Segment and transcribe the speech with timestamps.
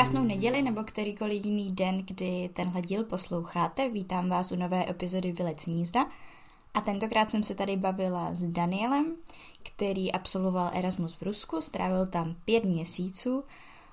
[0.00, 3.88] Krásnou neděli nebo kterýkoliv jiný den, kdy tenhle díl posloucháte.
[3.88, 6.06] Vítám vás u nové epizody Vylec hnízda.
[6.74, 9.16] A tentokrát jsem se tady bavila s Danielem,
[9.62, 13.44] který absolvoval Erasmus v Rusku, strávil tam pět měsíců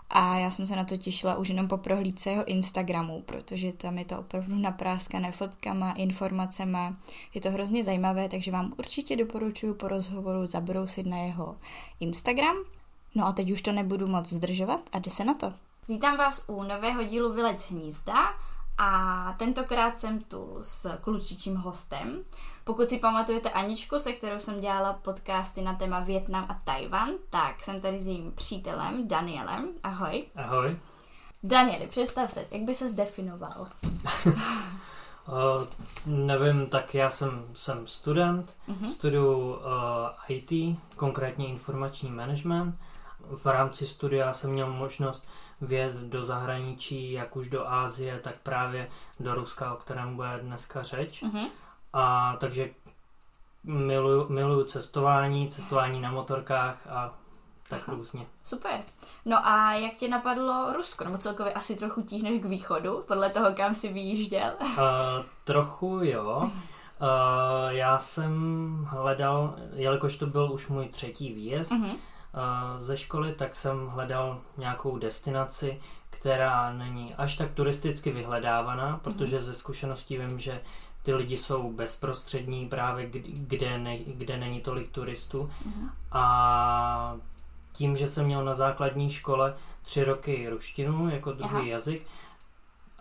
[0.09, 3.97] a já jsem se na to těšila už jenom po prohlídce jeho Instagramu, protože tam
[3.97, 6.97] je to opravdu napráskané fotkama, informacema.
[7.33, 11.57] Je to hrozně zajímavé, takže vám určitě doporučuji po rozhovoru zabrousit na jeho
[11.99, 12.55] Instagram.
[13.15, 15.66] No a teď už to nebudu moc zdržovat a jde se na to.
[15.89, 18.33] Vítám vás u nového dílu Vylec hnízda
[18.77, 22.23] a tentokrát jsem tu s klučičím hostem.
[22.63, 27.63] Pokud si pamatujete Aničku, se kterou jsem dělala podcasty na téma Větnam a Tajvan, tak
[27.63, 29.69] jsem tady s jejím přítelem Danielem.
[29.83, 30.25] Ahoj.
[30.35, 30.77] Ahoj.
[31.43, 33.67] Danieli, představ se, jak by se zdefinoval?
[34.25, 34.33] uh,
[36.05, 38.87] nevím, tak já jsem, jsem student, uh-huh.
[38.87, 39.59] studuju uh,
[40.27, 42.75] IT, konkrétně informační management.
[43.19, 45.27] V rámci studia jsem měl možnost
[45.61, 50.83] věd do zahraničí, jak už do Ázie, tak právě do Ruska, o kterém bude dneska
[50.83, 51.23] řeč.
[51.23, 51.47] Uh-huh.
[51.93, 52.69] A takže
[53.63, 57.13] miluju, miluju cestování, cestování na motorkách a
[57.69, 57.97] tak Aha.
[57.97, 58.25] různě.
[58.43, 58.79] Super.
[59.25, 61.03] No a jak tě napadlo Rusko?
[61.03, 64.53] Nebo celkově asi trochu tíhneš k východu, podle toho, kam jsi vyjížděl?
[64.61, 64.75] Uh,
[65.43, 66.41] trochu jo.
[66.41, 66.49] Uh,
[67.69, 71.95] já jsem hledal, jelikož to byl už můj třetí výjezd uh-huh.
[72.79, 79.41] Ze školy, tak jsem hledal nějakou destinaci, která není až tak turisticky vyhledávaná, protože uh-huh.
[79.41, 80.61] ze zkušeností vím, že
[81.03, 85.89] ty lidi jsou bezprostřední právě kde, ne, kde není tolik turistů uh-huh.
[86.11, 87.15] a
[87.71, 91.63] tím, že jsem měl na základní škole tři roky ruštinu jako druhý Aha.
[91.63, 92.07] jazyk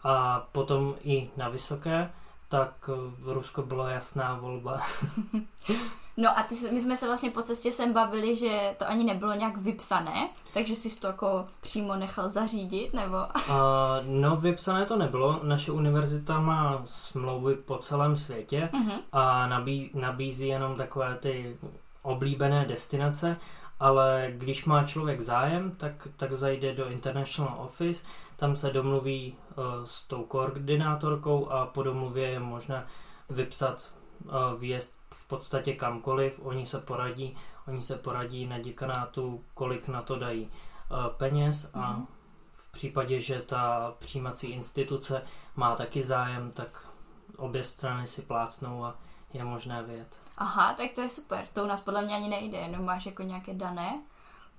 [0.02, 2.10] a potom i na vysoké,
[2.48, 2.90] tak
[3.24, 4.76] Rusko bylo jasná volba.
[6.16, 9.34] No a ty, my jsme se vlastně po cestě sem bavili, že to ani nebylo
[9.34, 13.16] nějak vypsané, takže jsi to jako přímo nechal zařídit, nebo?
[13.16, 13.54] Uh,
[14.02, 19.00] no vypsané to nebylo, naše univerzita má smlouvy po celém světě uh-huh.
[19.12, 21.58] a nabí, nabízí jenom takové ty
[22.02, 23.36] oblíbené destinace,
[23.80, 28.06] ale když má člověk zájem, tak, tak zajde do International Office,
[28.36, 32.86] tam se domluví uh, s tou koordinátorkou a po domluvě je možné
[33.30, 33.92] vypsat
[34.24, 37.36] uh, výjezd v podstatě kamkoliv, oni se poradí,
[37.68, 40.50] oni se poradí na děkanátu, kolik na to dají
[40.90, 42.06] uh, peněz a mm-hmm.
[42.52, 45.22] v případě, že ta přijímací instituce
[45.56, 46.88] má taky zájem, tak
[47.36, 48.94] obě strany si plácnou a
[49.32, 50.20] je možné vyjet.
[50.38, 51.44] Aha, tak to je super.
[51.52, 54.02] To u nás podle mě ani nejde, jenom máš jako nějaké dané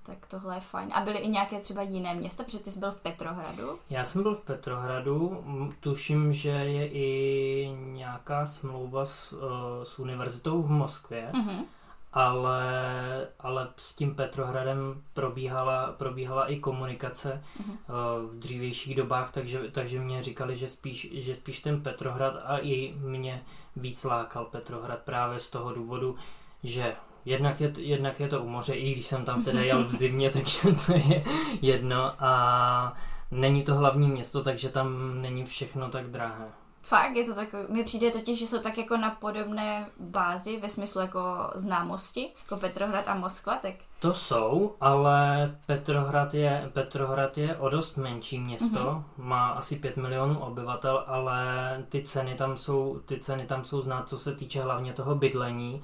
[0.08, 0.90] tak tohle je fajn.
[0.94, 3.78] A byly i nějaké třeba jiné města, protože ty jsi byl v Petrohradu?
[3.90, 5.44] Já jsem byl v Petrohradu,
[5.80, 9.40] tuším, že je i nějaká smlouva s, uh,
[9.82, 11.64] s univerzitou v Moskvě, mm-hmm.
[12.12, 17.70] ale, ale s tím Petrohradem probíhala, probíhala i komunikace mm-hmm.
[17.70, 22.58] uh, v dřívějších dobách, takže, takže mě říkali, že spíš, že spíš ten Petrohrad a
[22.58, 23.42] i mě
[23.76, 26.16] víc lákal Petrohrad právě z toho důvodu,
[26.62, 26.96] že
[27.28, 29.94] Jednak je, to, jednak je to u moře, i když jsem tam teda jel v
[29.94, 30.42] zimě, tak
[30.86, 31.24] to je
[31.62, 32.92] jedno a
[33.30, 36.48] není to hlavní město, takže tam není všechno tak drahé.
[36.82, 40.68] Fakt, je to tak, mi přijde totiž, že jsou tak jako na podobné bázi ve
[40.68, 41.20] smyslu jako
[41.54, 43.74] známosti, jako Petrohrad a Moskva, tak...
[44.00, 49.02] To jsou, ale Petrohrad je, Petrohrad je o dost menší město, mm-hmm.
[49.16, 51.44] má asi 5 milionů obyvatel, ale
[51.88, 55.82] ty ceny tam jsou, ty ceny tam jsou znát, co se týče hlavně toho bydlení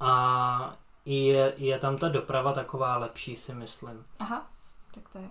[0.00, 0.74] a
[1.04, 4.04] je, je tam ta doprava taková lepší, si myslím.
[4.20, 4.46] Aha,
[4.94, 5.28] tak to je,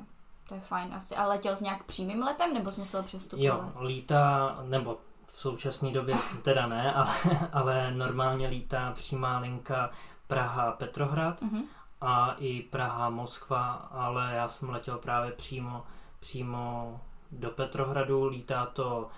[0.47, 1.15] to je fajn asi.
[1.15, 3.45] A letěl s nějak přímým letem, nebo jsi musel přestupovat?
[3.45, 7.09] Jo, lítá, nebo v současné době teda ne, ale,
[7.53, 9.89] ale normálně lítá přímá linka
[10.27, 11.63] Praha-Petrohrad uh-huh.
[12.01, 15.83] a i Praha-Moskva, ale já jsem letěl právě přímo,
[16.19, 19.09] přímo do Petrohradu, lítá to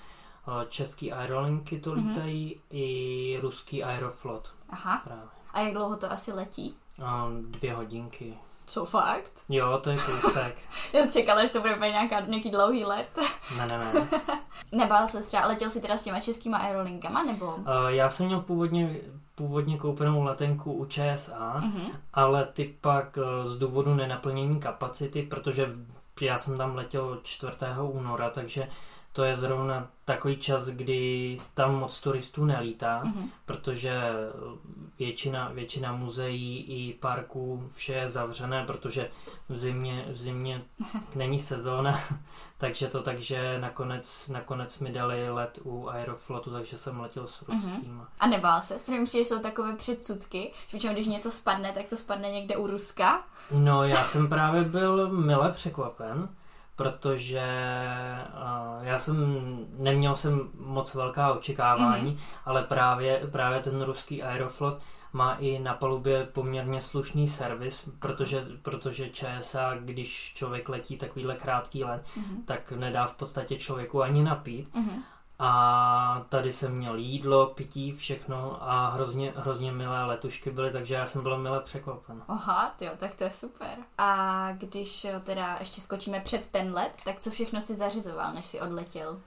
[0.47, 2.07] eh, český aerolinky to mhm.
[2.07, 2.61] lítají uh-huh.
[2.69, 4.53] i ruský aeroflot.
[4.69, 5.01] Aha.
[5.03, 5.42] Právě.
[5.53, 6.75] A jak dlouho to asi letí?
[6.97, 8.37] Um, dvě hodinky.
[8.65, 9.31] Co fakt?
[9.49, 10.55] Jo, to je kousek.
[10.93, 13.19] Já jsem čekala, že to bude nějaká, nějaký dlouhý let.
[13.57, 14.07] ne, ne, ne.
[14.71, 17.45] Nebál se třeba, letěl jsi teda s těma českýma aerolinkama, nebo?
[17.45, 18.97] Uh, já jsem měl původně,
[19.35, 21.91] původně koupenou letenku u ČSA, uh-huh.
[22.13, 25.73] ale ty pak uh, z důvodu nenaplnění kapacity, protože
[26.21, 27.51] já jsem tam letěl 4.
[27.81, 28.67] února, takže
[29.13, 33.29] to je zrovna takový čas, kdy tam moc turistů nelítá, mm-hmm.
[33.45, 34.01] protože
[34.99, 39.09] většina, většina muzeí i parků vše je zavřené, protože
[39.49, 40.61] v zimě, v zimě
[41.15, 41.99] není sezóna,
[42.57, 47.57] takže to takže nakonec, nakonec mi dali let u Aeroflotu, takže jsem letěl s mhm.
[47.57, 47.99] ruským.
[47.99, 48.05] Mm-hmm.
[48.19, 48.75] A nebál se?
[48.85, 53.23] Protože že jsou takové předsudky, že když něco spadne, tak to spadne někde u Ruska.
[53.51, 56.29] No já jsem právě byl mile překvapen,
[56.75, 57.41] protože
[58.33, 59.15] uh, já jsem
[59.77, 62.19] neměl jsem moc velká očekávání, mm-hmm.
[62.45, 64.79] ale právě, právě ten ruský Aeroflot
[65.13, 71.83] má i na palubě poměrně slušný servis, protože, protože ČSA, když člověk letí takovýhle krátký
[71.83, 72.45] let, mm-hmm.
[72.45, 74.75] tak nedá v podstatě člověku ani napít.
[74.75, 75.01] Mm-hmm.
[75.39, 81.05] A tady jsem měl jídlo, pití, všechno a hrozně, hrozně milé letušky byly, takže já
[81.05, 82.23] jsem byl milé překvapen.
[82.27, 83.77] Aha, jo, tak to je super.
[83.97, 88.61] A když teda ještě skočíme před ten let, tak co všechno si zařizoval, než si
[88.61, 89.21] odletěl?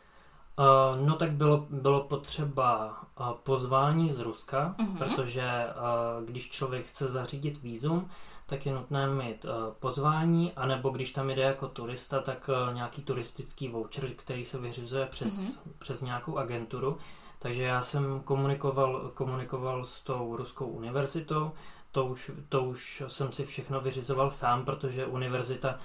[0.58, 4.98] Uh, no tak bylo, bylo potřeba uh, pozvání z Ruska, uh-huh.
[4.98, 8.10] protože uh, když člověk chce zařídit výzum,
[8.46, 13.02] tak je nutné mít uh, pozvání, anebo když tam jde jako turista, tak uh, nějaký
[13.02, 15.72] turistický voucher, který se vyřizuje přes, uh-huh.
[15.78, 16.98] přes nějakou agenturu.
[17.38, 21.50] Takže já jsem komunikoval, komunikoval s tou ruskou univerzitou,
[21.92, 25.78] to už, to už jsem si všechno vyřizoval sám, protože univerzita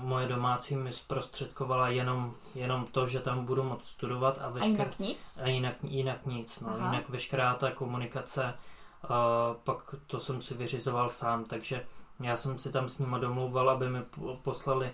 [0.00, 4.62] moje domácí mi zprostředkovala jenom, jenom to, že tam budu moc studovat a, vešker...
[4.62, 5.40] a jinak nic?
[5.42, 6.76] A jinak, jinak nic, no.
[6.76, 8.54] jinak veškerá ta komunikace,
[9.10, 11.84] uh, pak to jsem si vyřizoval sám, takže
[12.20, 14.02] já jsem si tam s nima domlouval, aby mi
[14.42, 14.90] poslali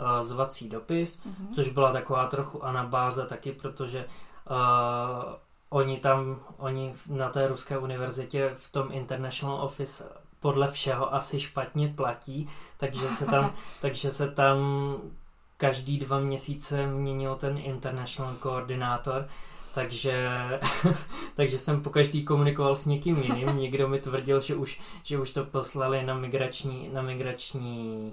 [0.00, 1.54] uh, zvací dopis, uh-huh.
[1.54, 4.04] což byla taková trochu anabáze taky, protože
[4.50, 5.34] uh,
[5.68, 10.04] oni tam, oni na té ruské univerzitě v tom International Office
[10.40, 14.58] podle všeho asi špatně platí, takže se tam, takže se tam
[15.56, 19.28] každý dva měsíce měnil ten international koordinátor,
[19.74, 20.28] takže,
[21.34, 23.56] takže jsem po každý komunikoval s někým jiným.
[23.58, 28.12] Někdo mi tvrdil, že už, že už to poslali na migrační, na migrační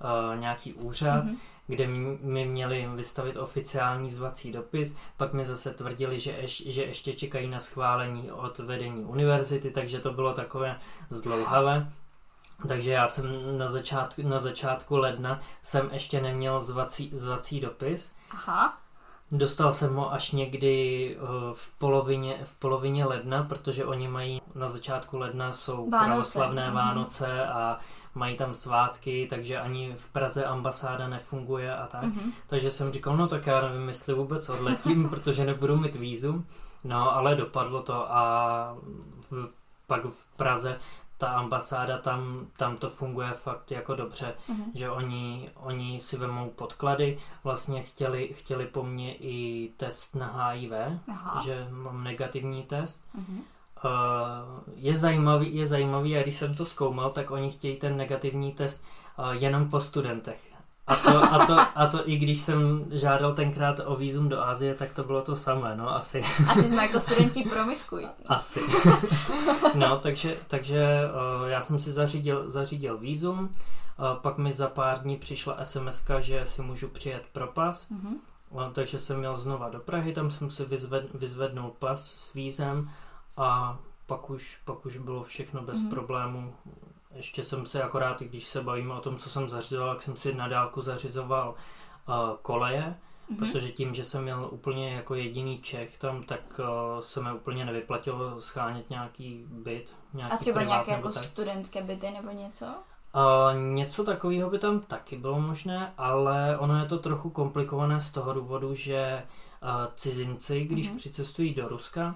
[0.00, 1.24] uh, nějaký úřad.
[1.24, 1.36] Mm-hmm
[1.66, 1.86] kde
[2.20, 7.48] mi měli vystavit oficiální zvací dopis, pak mi zase tvrdili, že, ješ, že ještě čekají
[7.48, 10.78] na schválení od vedení univerzity, takže to bylo takové
[11.10, 11.92] zdlouhavé.
[12.68, 18.14] Takže já jsem na začátku, na začátku ledna jsem ještě neměl zvací, zvací dopis.
[18.30, 18.78] Aha.
[19.32, 24.68] Dostal jsem ho až někdy eh, v polovině, v polovině ledna, protože oni mají na
[24.68, 26.06] začátku ledna jsou Vánoce.
[26.06, 26.74] pravoslavné mm.
[26.74, 27.78] Vánoce a
[28.14, 32.04] mají tam svátky, takže ani v Praze ambasáda nefunguje a tak.
[32.04, 32.32] Mm-hmm.
[32.46, 36.46] Takže jsem říkal, no tak já nevím, jestli vůbec odletím, protože nebudu mít vízum.
[36.84, 38.76] No, ale dopadlo to a
[39.30, 39.48] v,
[39.86, 40.78] pak v Praze
[41.18, 44.70] ta ambasáda tam, tam to funguje fakt jako dobře, mm-hmm.
[44.74, 50.72] že oni, oni si vemou podklady, vlastně chtěli, chtěli po mně i test na HIV,
[51.08, 51.42] Aha.
[51.44, 53.08] že mám negativní test.
[53.18, 53.42] Mm-hmm
[54.74, 58.84] je zajímavý, je zajímavý a když jsem to zkoumal, tak oni chtějí ten negativní test
[59.30, 60.55] jenom po studentech.
[60.86, 64.74] A to, a, to, a to i když jsem žádal tenkrát o výzum do Ázie,
[64.74, 66.24] tak to bylo to samé, no asi.
[66.48, 68.08] Asi jsme jako studenti promiskují.
[68.26, 68.60] Asi.
[69.74, 70.86] No, takže, takže
[71.46, 73.50] já jsem si zařídil, zařídil výzum,
[74.22, 78.72] pak mi za pár dní přišla sms že si můžu přijet pro pas, mm-hmm.
[78.72, 82.90] takže jsem měl znova do Prahy, tam jsem si vyzved, vyzvednul pas s vízem
[83.36, 85.90] a pak už, pak už bylo všechno bez mm.
[85.90, 86.54] problémů.
[87.16, 90.34] Ještě jsem se akorát, když se bavíme o tom, co jsem zařizoval, jak jsem si
[90.34, 91.54] na dálku zařizoval
[92.08, 92.96] uh, koleje,
[93.30, 93.38] mm-hmm.
[93.38, 97.64] protože tím, že jsem měl úplně jako jediný Čech tam, tak uh, se mi úplně
[97.64, 99.96] nevyplatilo schánět nějaký byt.
[100.14, 101.24] Nějaký A třeba nějaké jako tak.
[101.24, 102.66] studentské byty nebo něco?
[102.66, 108.10] Uh, něco takového by tam taky bylo možné, ale ono je to trochu komplikované z
[108.10, 109.22] toho důvodu, že
[109.62, 110.96] uh, cizinci, když mm-hmm.
[110.96, 112.14] přicestují do Ruska,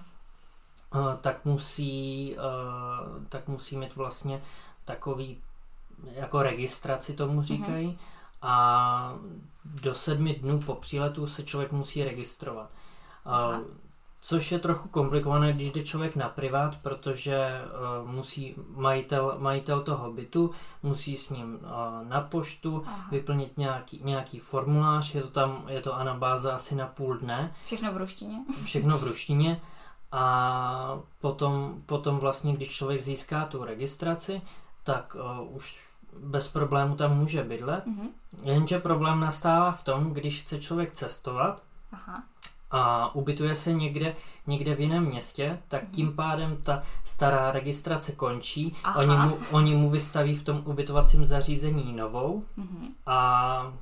[0.95, 4.43] Eh, tak musí, eh, tak musí mít vlastně
[4.85, 5.39] takový
[6.13, 7.43] jako registraci tomu mhm.
[7.43, 7.99] říkají mm-hmm.
[8.43, 9.15] a
[9.65, 12.71] do sedmi dnů po příletu se člověk musí registrovat.
[13.25, 13.61] Aha.
[14.23, 17.63] Což je trochu komplikované, když jde člověk na privát, protože
[18.03, 20.51] uh, musí majitel, majitel toho bytu
[20.83, 23.09] musí s ním uh, na poštu Aha.
[23.11, 27.55] vyplnit nějaký, nějaký formulář, je to tam, je to anabáza asi na půl dne.
[27.65, 28.45] Všechno v ruštině.
[28.65, 29.61] Všechno v ruštině
[30.13, 34.43] a potom, potom vlastně, když člověk získá tu registraci,
[34.93, 35.87] tak uh, už
[36.19, 37.87] bez problému tam může bydlet.
[37.87, 38.09] Mm-hmm.
[38.43, 42.23] Jenže problém nastává v tom, když chce člověk cestovat Aha.
[42.71, 44.17] a ubytuje se někde,
[44.47, 45.95] někde v jiném městě, tak mm-hmm.
[45.95, 48.75] tím pádem ta stará registrace končí.
[48.97, 52.89] Oni mu, oni mu vystaví v tom ubytovacím zařízení novou mm-hmm.
[53.07, 53.73] a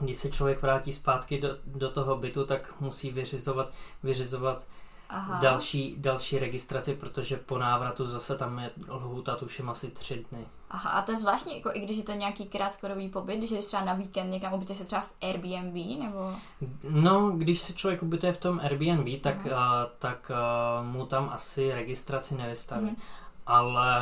[0.00, 3.72] když se člověk vrátí zpátky do, do toho bytu, tak musí vyřizovat,
[4.02, 4.66] vyřizovat
[5.12, 5.38] Aha.
[5.38, 10.46] další, další registraci, protože po návratu zase tam je lhůta tuším asi tři dny.
[10.70, 13.64] Aha, a to je zvláštní, jako i když je to nějaký krátkodobý pobyt, když jdeš
[13.64, 16.34] třeba na víkend někam, ubytuješ se třeba v Airbnb, nebo?
[16.90, 19.52] No, když se člověk ubytuje v tom Airbnb, tak, uh,
[19.98, 22.86] tak uh, mu tam asi registraci nevystaví.
[22.86, 22.96] Uh-huh.
[23.46, 24.00] Ale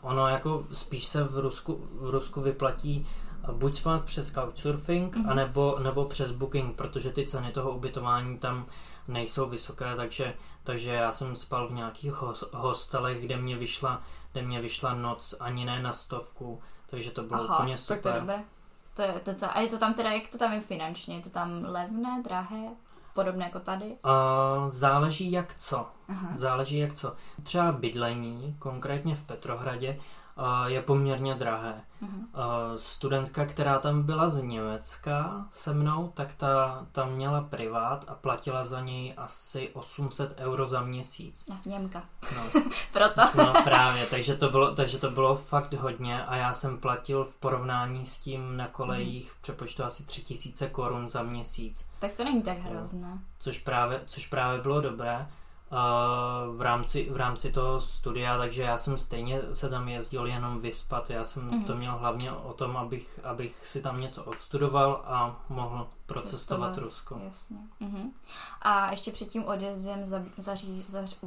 [0.00, 3.06] ono jako spíš se v Rusku, v Rusku vyplatí
[3.52, 5.30] buď spát přes couchsurfing, mm-hmm.
[5.30, 8.66] anebo, nebo přes booking, protože ty ceny toho ubytování tam
[9.08, 12.12] nejsou vysoké, takže, takže já jsem spal v nějakých
[12.52, 17.40] hostelech, kde mě vyšla, kde mě vyšla noc ani ne na stovku, takže to bylo
[17.40, 17.96] Aha, úplně super.
[17.96, 18.44] Tak to je dobré.
[18.94, 21.16] To je, to, co, a je to tam teda, jak to tam je finančně?
[21.16, 22.68] Je to tam levné, drahé?
[23.14, 23.84] Podobné jako tady?
[23.86, 25.86] Uh, záleží jak co.
[26.08, 26.28] Aha.
[26.34, 27.16] Záleží jak co.
[27.42, 30.00] Třeba bydlení, konkrétně v Petrohradě,
[30.66, 31.82] je poměrně drahé.
[32.02, 32.76] Uh-huh.
[32.76, 38.64] Studentka, která tam byla z Německa se mnou, tak ta tam měla privát a platila
[38.64, 41.44] za něj asi 800 euro za měsíc.
[41.52, 42.02] Ach, Němka.
[42.36, 42.62] No.
[42.92, 43.22] Proto.
[43.36, 47.34] no právě, takže to, bylo, takže to bylo fakt hodně a já jsem platil v
[47.34, 51.88] porovnání s tím na kolejích v přepočtu asi 3000 korun za měsíc.
[51.98, 53.18] Tak to není tak hrozné.
[53.38, 55.26] Což právě, což právě bylo dobré
[56.56, 61.10] v rámci, v rámci toho studia, takže já jsem stejně se tam jezdil jenom vyspat.
[61.10, 61.64] Já jsem mm-hmm.
[61.64, 66.78] to měl hlavně o tom, abych, abych si tam něco odstudoval a mohl procestovat Cestovat,
[66.78, 67.20] Rusko.
[67.24, 67.56] Jasně.
[67.80, 68.10] Mm-hmm.
[68.62, 71.18] A ještě před tím odjezdem za, zaří, zař,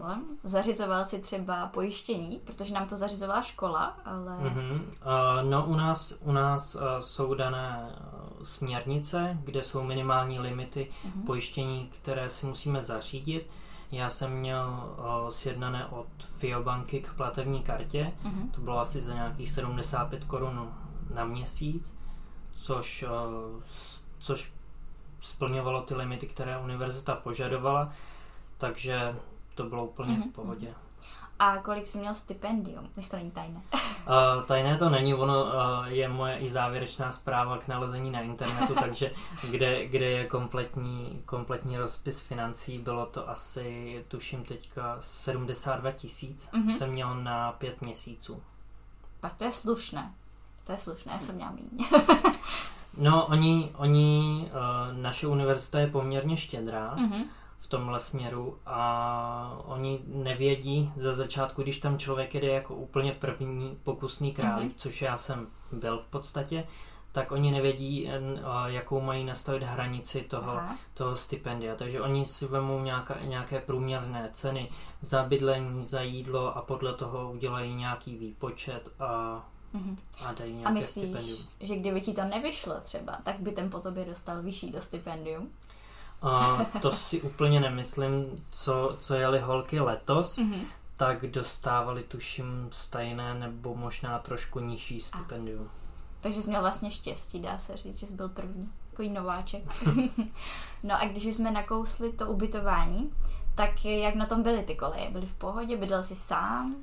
[0.44, 4.38] zařizoval si třeba pojištění, protože nám to zařizovala škola, ale...
[4.38, 4.82] Mm-hmm.
[4.82, 7.96] Uh, no u nás, u nás uh, jsou dané
[8.44, 11.26] směrnice, kde jsou minimální limity mm-hmm.
[11.26, 13.50] pojištění, které si musíme zařídit
[13.92, 18.52] já jsem měl o, sjednané od Fiobanky k platební kartě, mm-hmm.
[18.52, 20.74] to bylo asi za nějakých 75 korun
[21.14, 22.00] na měsíc,
[22.56, 23.32] což, o,
[24.20, 24.54] což
[25.22, 27.94] splňovalo ty limity, které univerzita požadovala,
[28.58, 29.16] takže
[29.56, 30.22] to bylo úplně mm-hmm.
[30.22, 30.32] v mhm.
[30.32, 30.74] pohodě.
[31.40, 32.90] A kolik jsi měl stipendium?
[32.96, 33.62] Jestli to není tajné.
[34.08, 35.52] Uh, tajné to není, ono uh,
[35.86, 39.12] je moje i závěrečná zpráva k nalezení na internetu, takže
[39.50, 46.70] kde, kde je kompletní, kompletní rozpis financí, bylo to asi, tuším teďka, 72 tisíc mm-hmm.
[46.70, 48.42] jsem měl na pět měsíců.
[49.20, 50.14] Tak to je slušné.
[50.66, 51.90] To je slušné, jsem měl méně.
[52.98, 57.24] no, oni, oni uh, naše univerzita je poměrně štědrá, mm-hmm
[57.62, 63.78] v tomhle směru a oni nevědí ze začátku, když tam člověk jede jako úplně první
[63.84, 64.78] pokusný králík, mm-hmm.
[64.78, 66.68] což já jsem byl v podstatě,
[67.12, 68.10] tak oni nevědí,
[68.66, 70.60] jakou mají nastavit hranici toho,
[70.94, 71.76] toho stipendia.
[71.76, 74.70] Takže oni si vemou nějaká, nějaké průměrné ceny
[75.02, 79.42] za bydlení, za jídlo a podle toho udělají nějaký výpočet a,
[79.76, 79.98] mm-hmm.
[80.26, 81.48] a dají nějaké A myslíš, stipendium.
[81.60, 85.50] že kdyby ti to nevyšlo třeba, tak by ten po tobě dostal vyšší do stipendium?
[86.22, 90.62] A to si úplně nemyslím, co, co jeli holky letos, mm-hmm.
[90.98, 95.68] tak dostávali tuším stejné nebo možná trošku nižší stipendium.
[95.68, 95.82] A.
[96.22, 99.64] Takže jsi měl vlastně štěstí, dá se říct, že jsi byl první, takový nováček.
[100.84, 103.14] no a když jsme nakousli to ubytování,
[103.56, 105.10] tak jak na tom byly ty koleje?
[105.12, 105.78] Byly v pohodě?
[105.78, 106.76] Bydlel jsi sám?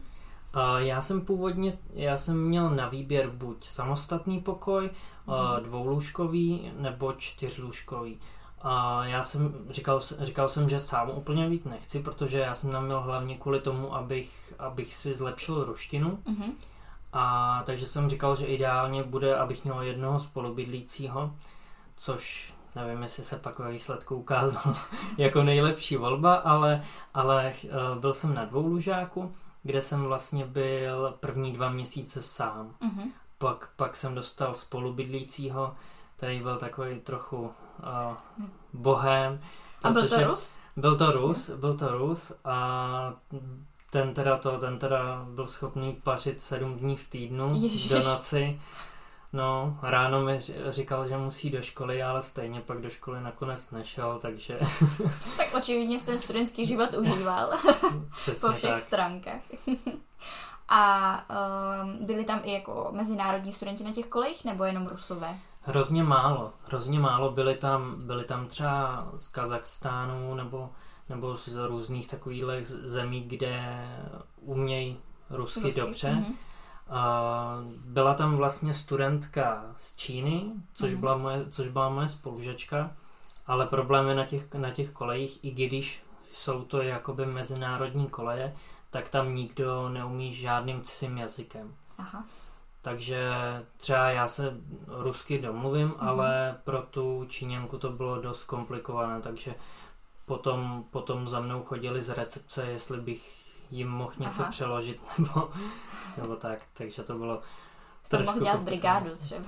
[0.54, 5.34] Uh, já jsem původně, já jsem měl na výběr buď samostatný pokoj, mm.
[5.34, 8.20] uh, dvoulůžkový nebo čtyřlůžkový.
[8.62, 12.84] A já jsem říkal, říkal jsem, že sám úplně víc nechci, protože já jsem tam
[12.84, 16.18] měl hlavně kvůli tomu, abych, abych si zlepšil ruštinu.
[16.26, 16.52] Mm-hmm.
[17.12, 21.34] A takže jsem říkal, že ideálně bude, abych měl jednoho spolubydlícího,
[21.96, 24.76] což nevím, jestli se pak ve výsledku ukázalo
[25.18, 26.84] jako nejlepší volba, ale,
[27.14, 27.68] ale eh,
[28.00, 32.74] byl jsem na dvou lužáku, kde jsem vlastně byl první dva měsíce sám.
[32.80, 33.10] Mm-hmm.
[33.38, 35.74] Pak, pak jsem dostal spolubydlícího,
[36.16, 38.16] který byl takový trochu uh,
[38.72, 39.36] bohem.
[39.82, 40.56] A byl to Rus?
[40.76, 43.14] Byl to Rus, byl to Rus a
[43.90, 47.88] ten teda to, ten teda byl schopný pařit sedm dní v týdnu Ježiš.
[47.88, 48.60] do noci.
[49.32, 54.18] No, ráno mi říkal, že musí do školy, ale stejně pak do školy nakonec nešel,
[54.22, 54.58] takže...
[55.36, 57.50] tak očividně jste studentský život užíval.
[58.20, 58.80] Přesně po všech tak.
[58.80, 59.40] stránkách.
[60.70, 61.24] A
[61.82, 65.38] um, byli tam i jako mezinárodní studenti na těch kolejích, nebo jenom rusové?
[65.68, 67.30] Hrozně málo, hrozně málo.
[67.30, 70.70] Byli tam, byli tam třeba z Kazachstánu nebo,
[71.08, 73.84] nebo z různých takových zemí, kde
[74.40, 74.98] umějí
[75.30, 75.80] rusky, rusky.
[75.80, 76.08] dobře.
[76.08, 76.34] Mm-hmm.
[76.88, 81.00] A byla tam vlastně studentka z Číny, což, mm-hmm.
[81.00, 82.90] byla moje, což byla moje spolužačka,
[83.46, 88.54] ale problémy na těch, na těch kolejích, i když jsou to jakoby mezinárodní koleje,
[88.90, 91.74] tak tam nikdo neumí žádným cizím jazykem.
[91.98, 92.24] Aha.
[92.88, 93.28] Takže
[93.76, 96.08] třeba já se rusky domluvím, mm-hmm.
[96.08, 99.54] ale pro tu Číňanku to bylo dost komplikované, takže
[100.26, 104.50] potom, potom za mnou chodili z recepce, jestli bych jim mohl něco Aha.
[104.50, 105.50] přeložit nebo,
[106.16, 107.40] nebo tak, takže to bylo
[108.02, 109.46] Jste mohl dělat brigádu třeba.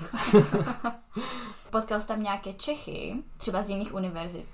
[1.71, 4.47] Potkal jsi tam nějaké Čechy, třeba z jiných univerzit?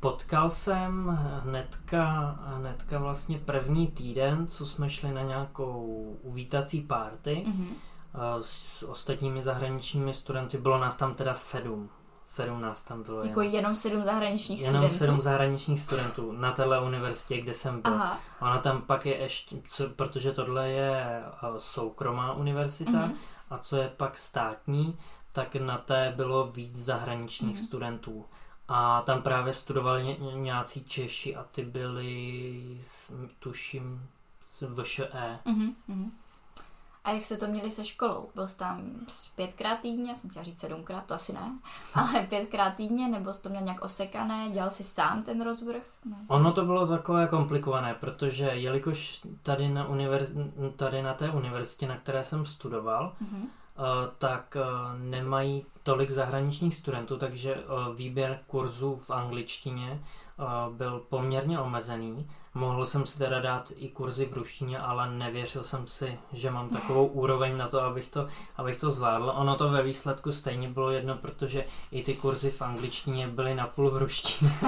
[0.00, 5.82] Potkal jsem hnedka, hnedka vlastně první týden, co jsme šli na nějakou
[6.22, 7.89] uvítací párty, mm-hmm
[8.40, 10.58] s ostatními zahraničními studenty.
[10.58, 11.90] Bylo nás tam teda sedm.
[12.28, 13.24] Sedm nás tam bylo.
[13.24, 14.94] Jako jenom, jenom sedm zahraničních jenom studentů?
[14.94, 17.92] Jenom sedm zahraničních studentů na téhle univerzitě, kde jsem byl.
[17.92, 18.18] Aha.
[18.40, 21.22] Ona tam pak je ještě, co, protože tohle je
[21.58, 23.14] soukromá univerzita mm-hmm.
[23.50, 24.98] a co je pak státní,
[25.32, 27.66] tak na té bylo víc zahraničních mm-hmm.
[27.66, 28.24] studentů.
[28.68, 32.80] A tam právě studovali ně, nějací Češi a ty byli,
[33.38, 34.06] tuším,
[34.48, 35.38] z VŠE.
[35.46, 36.10] Mm-hmm.
[37.04, 38.30] A jak jste to měli se školou?
[38.34, 38.90] Byl jsi tam
[39.34, 41.58] pětkrát týdně, jsem chtěla říct sedmkrát, to asi ne,
[41.94, 45.82] ale pětkrát týdně, nebo jsi to měl nějak osekané, dělal jsi sám ten rozvrh?
[46.04, 46.16] Ne.
[46.28, 50.32] Ono to bylo takové komplikované, protože jelikož tady na, univerz,
[50.76, 53.46] tady na té univerzitě, na které jsem studoval, mm-hmm.
[54.18, 54.64] tak eh,
[54.98, 60.04] nemají tolik zahraničních studentů, takže eh, výběr kurzů v angličtině
[60.70, 65.86] byl poměrně omezený Mohl jsem si teda dát i kurzy v ruštině, ale nevěřil jsem
[65.86, 69.32] si, že mám takovou úroveň na to, abych to, abych to zvládl.
[69.36, 73.90] Ono to ve výsledku stejně bylo jedno, protože i ty kurzy v angličtině byly napůl
[73.90, 74.52] v ruštině.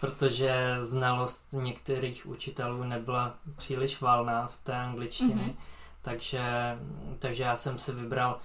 [0.00, 5.34] protože znalost některých učitelů nebyla příliš valná v té angličtině.
[5.34, 5.54] Mm-hmm.
[6.02, 6.42] Takže,
[7.18, 8.38] takže já jsem si vybral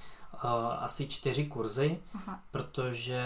[0.79, 2.39] asi čtyři kurzy, Aha.
[2.51, 3.25] protože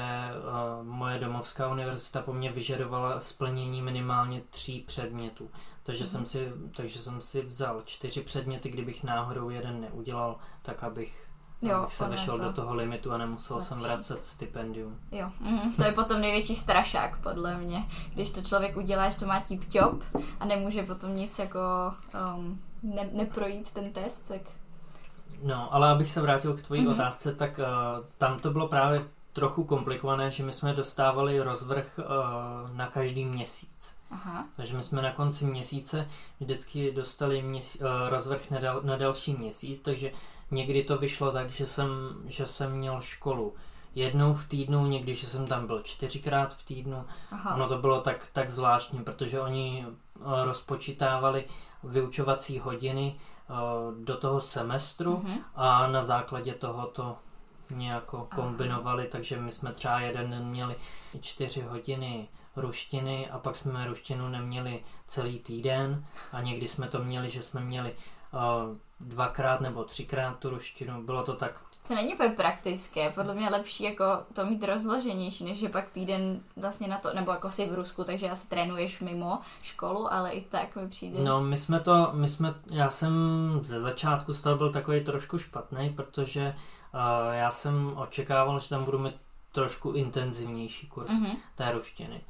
[0.80, 5.50] uh, moje domovská univerzita po mně vyžadovala splnění minimálně tří předmětů.
[5.84, 6.12] Takže, mhm.
[6.12, 11.30] jsem si, takže jsem si vzal čtyři předměty, kdybych náhodou jeden neudělal, tak abych
[11.62, 12.44] Jo, abych se vešel to.
[12.44, 13.70] do toho limitu a nemusel Lepší.
[13.70, 15.00] jsem vracet stipendium.
[15.12, 15.74] Jo, mhm.
[15.74, 19.64] to je potom největší strašák podle mě, když to člověk udělá, že to má tip
[20.40, 21.60] a nemůže potom nic jako
[22.36, 24.42] um, ne, neprojít ten test, tak
[25.44, 26.92] No, ale abych se vrátil k tvojí mm-hmm.
[26.92, 27.66] otázce, tak uh,
[28.18, 33.96] tam to bylo právě trochu komplikované, že my jsme dostávali rozvrh uh, na každý měsíc.
[34.12, 34.46] Aha.
[34.58, 36.08] Takže my jsme na konci měsíce
[36.40, 40.12] vždycky dostali měsíc, uh, rozvrh na, dal, na další měsíc, takže
[40.52, 41.88] někdy to vyšlo tak, že jsem,
[42.26, 43.54] že jsem měl školu
[43.96, 47.06] jednou v týdnu, někdy, že jsem tam byl čtyřikrát v týdnu.
[47.32, 47.56] Aha.
[47.56, 49.86] Ono to bylo tak, tak zvláštní, protože oni
[50.44, 51.46] rozpočítávali
[51.84, 53.16] vyučovací hodiny
[54.04, 55.42] do toho semestru mm-hmm.
[55.56, 57.18] a na základě toho to
[57.70, 59.10] nějako kombinovali, Aha.
[59.12, 60.76] takže my jsme třeba jeden den měli
[61.22, 67.30] čtyři hodiny ruštiny a pak jsme ruštinu neměli celý týden a někdy jsme to měli,
[67.30, 67.96] že jsme měli
[68.32, 68.40] uh,
[69.00, 73.84] dvakrát nebo třikrát tu ruštinu, bylo to tak to není úplně praktické, podle mě lepší
[73.84, 77.74] jako to mít rozloženější, než že pak týden vlastně na to, nebo jako si v
[77.74, 81.20] Rusku, takže asi trénuješ mimo školu, ale i tak mi přijde.
[81.20, 83.14] No my jsme to, my jsme, já jsem
[83.64, 86.56] ze začátku z toho byl takový trošku špatný, protože
[86.94, 89.16] uh, já jsem očekával, že tam budu mít
[89.52, 91.36] trošku intenzivnější kurz mm-hmm.
[91.56, 92.22] té ruštiny.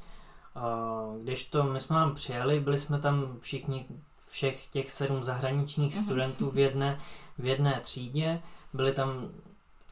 [0.56, 3.86] Uh, když to my jsme tam přijeli, byli jsme tam všichni,
[4.28, 6.04] všech těch sedm zahraničních mm-hmm.
[6.04, 6.98] studentů v jedné,
[7.38, 8.42] v jedné třídě,
[8.72, 9.28] byli tam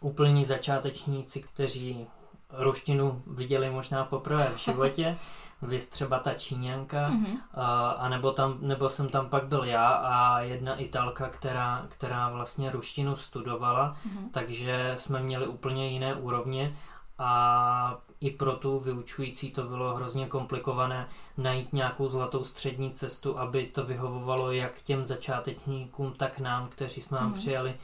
[0.00, 2.06] úplní začátečníci, kteří
[2.50, 5.16] ruštinu viděli možná poprvé v životě,
[5.62, 7.38] vy třeba ta Číňanka, mm-hmm.
[7.54, 12.28] a, a nebo, tam, nebo jsem tam pak byl já a jedna Italka, která, která
[12.28, 14.30] vlastně ruštinu studovala, mm-hmm.
[14.30, 16.76] takže jsme měli úplně jiné úrovně
[17.18, 23.66] a i pro tu vyučující to bylo hrozně komplikované najít nějakou zlatou střední cestu, aby
[23.66, 27.36] to vyhovovalo jak těm začátečníkům, tak nám, kteří jsme nám mm-hmm.
[27.36, 27.74] přijeli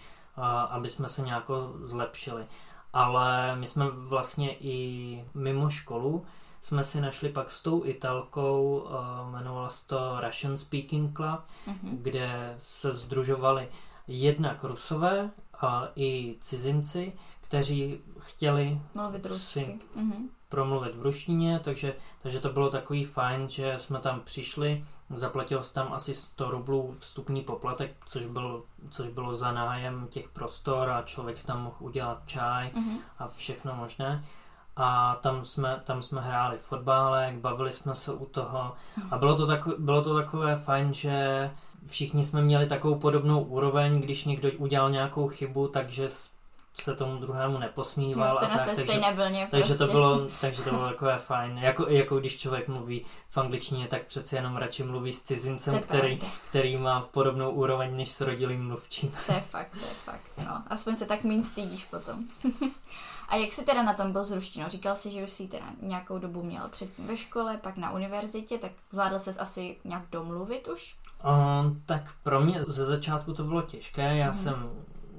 [0.68, 1.51] aby jsme se nějak
[1.85, 2.47] zlepšili.
[2.92, 6.25] Ale my jsme vlastně i mimo školu
[6.61, 8.88] jsme si našli pak s tou Italkou,
[9.29, 11.90] jmenovalo se to Russian Speaking Club, mm-hmm.
[11.92, 13.68] kde se združovali
[14.07, 19.79] jednak Rusové a i cizinci, kteří chtěli mluvit rusky.
[19.97, 20.29] Mm-hmm.
[20.49, 25.74] promluvit v ruštině, takže, takže to bylo takový fajn, že jsme tam přišli Zaplatil jsem
[25.74, 31.02] tam asi 100 rublů vstupní poplatek, což, byl, což bylo za nájem těch prostor a
[31.02, 32.98] člověk si tam mohl udělat čaj mm-hmm.
[33.18, 34.24] a všechno možné.
[34.76, 38.72] A tam jsme, tam jsme hráli fotbálek, bavili jsme se u toho
[39.10, 41.50] a bylo to, takové, bylo to takové fajn, že
[41.86, 46.08] všichni jsme měli takovou podobnou úroveň, když někdo udělal nějakou chybu, takže
[46.74, 48.38] se tomu druhému neposmíval.
[48.38, 49.87] a tak, takže, vlně, takže, prostě.
[49.87, 51.58] to bylo, takže to bylo takové fajn.
[51.58, 56.18] Jako, jako když člověk mluví v angličtině, tak přeci jenom radši mluví s cizincem, který,
[56.46, 59.12] který má podobnou úroveň než s rodilým mluvčím.
[59.26, 60.46] To je fakt, to je fakt.
[60.46, 60.62] No.
[60.66, 62.24] Aspoň se tak méně stydíš potom.
[63.28, 64.68] a jak jsi teda na tom byl s ruštinou?
[64.68, 68.58] Říkal jsi, že už jsi teda nějakou dobu měl předtím ve škole, pak na univerzitě,
[68.58, 70.96] tak zvládl ses asi nějak domluvit už?
[71.24, 74.16] Um, tak pro mě ze začátku to bylo těžké.
[74.16, 74.34] Já mm.
[74.34, 74.70] jsem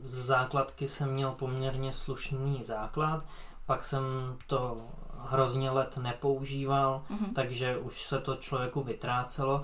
[0.05, 3.25] z základky jsem měl poměrně slušný základ,
[3.65, 4.03] pak jsem
[4.47, 4.77] to
[5.19, 7.33] hrozně let nepoužíval, mm-hmm.
[7.33, 9.63] takže už se to člověku vytrácelo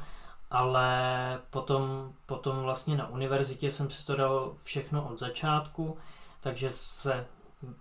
[0.51, 5.97] ale potom, potom vlastně na univerzitě jsem si to dal všechno od začátku,
[6.39, 7.27] takže se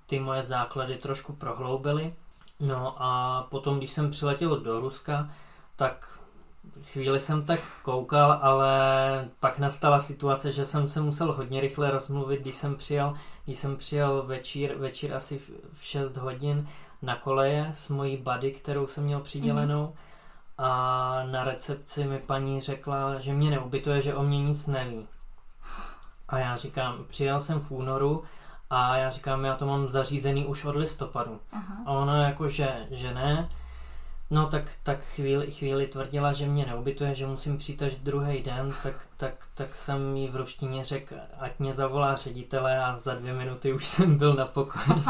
[0.07, 2.15] ty moje základy trošku prohloubily.
[2.61, 5.31] No a potom, když jsem přiletěl do Ruska,
[5.77, 6.20] tak
[6.83, 12.41] chvíli jsem tak koukal, ale pak nastala situace, že jsem se musel hodně rychle rozmluvit,
[12.41, 16.69] když jsem přijel, když jsem přijel večír, večír asi v, v 6 hodin
[17.03, 19.87] na koleje s mojí buddy, kterou jsem měl přidělenou.
[19.87, 20.11] Mm-hmm.
[20.59, 25.09] A na recepci mi paní řekla, že mě neubytuje, že o mě nic neví.
[26.29, 28.23] A já říkám, přijel jsem v únoru
[28.71, 31.41] a já říkám, já to mám zařízený už od listopadu.
[31.53, 31.77] Aha.
[31.87, 33.49] A ona jako, že, že ne.
[34.31, 38.75] No tak, tak chvíli, chvíli tvrdila, že mě neubytuje, že musím přijít až druhý den,
[38.83, 43.33] tak, tak, tak jsem jí v ruštině řekl, ať mě zavolá ředitele a za dvě
[43.33, 45.03] minuty už jsem byl na pokoji.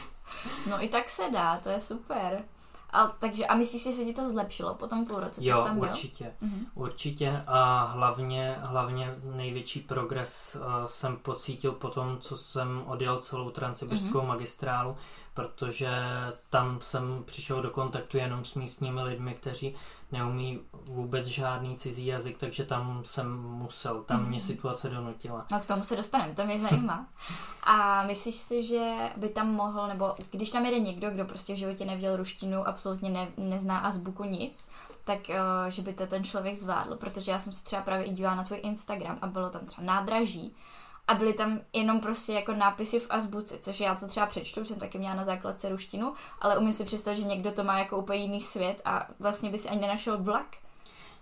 [0.70, 2.44] no i tak se dá, to je super.
[2.90, 5.64] A, takže, a myslíš, že se ti to zlepšilo po tom půl roce, co jo,
[5.64, 5.88] tam byl?
[5.88, 6.32] určitě.
[6.42, 6.66] Mm-hmm.
[6.74, 13.50] Určitě a hlavně, hlavně největší progres uh, jsem pocítil po tom, co jsem odjel celou
[13.50, 14.26] transsibirskou mm-hmm.
[14.26, 14.96] magistrálu,
[15.36, 15.90] protože
[16.50, 19.74] tam jsem přišel do kontaktu jenom s místními lidmi, kteří
[20.12, 24.28] neumí vůbec žádný cizí jazyk, takže tam jsem musel, tam mm-hmm.
[24.28, 24.46] mě mhm.
[24.46, 25.46] situace donutila.
[25.52, 27.06] No k tomu se dostaneme, to mě zajímá.
[27.64, 31.58] A myslíš si, že by tam mohl, nebo když tam jede někdo, kdo prostě v
[31.58, 34.68] životě nevděl ruštinu, absolutně ne, nezná azbuku nic,
[35.04, 38.12] tak uh, že by to ten člověk zvládl, protože já jsem se třeba právě i
[38.12, 40.54] dívala na tvůj Instagram a bylo tam třeba nádraží
[41.08, 44.78] a byly tam jenom prostě jako nápisy v azbuce, což já to třeba přečtu, jsem
[44.78, 48.20] taky měla na základce ruštinu, ale umím si představit, že někdo to má jako úplně
[48.20, 50.46] jiný svět a vlastně by si ani nenašel vlak.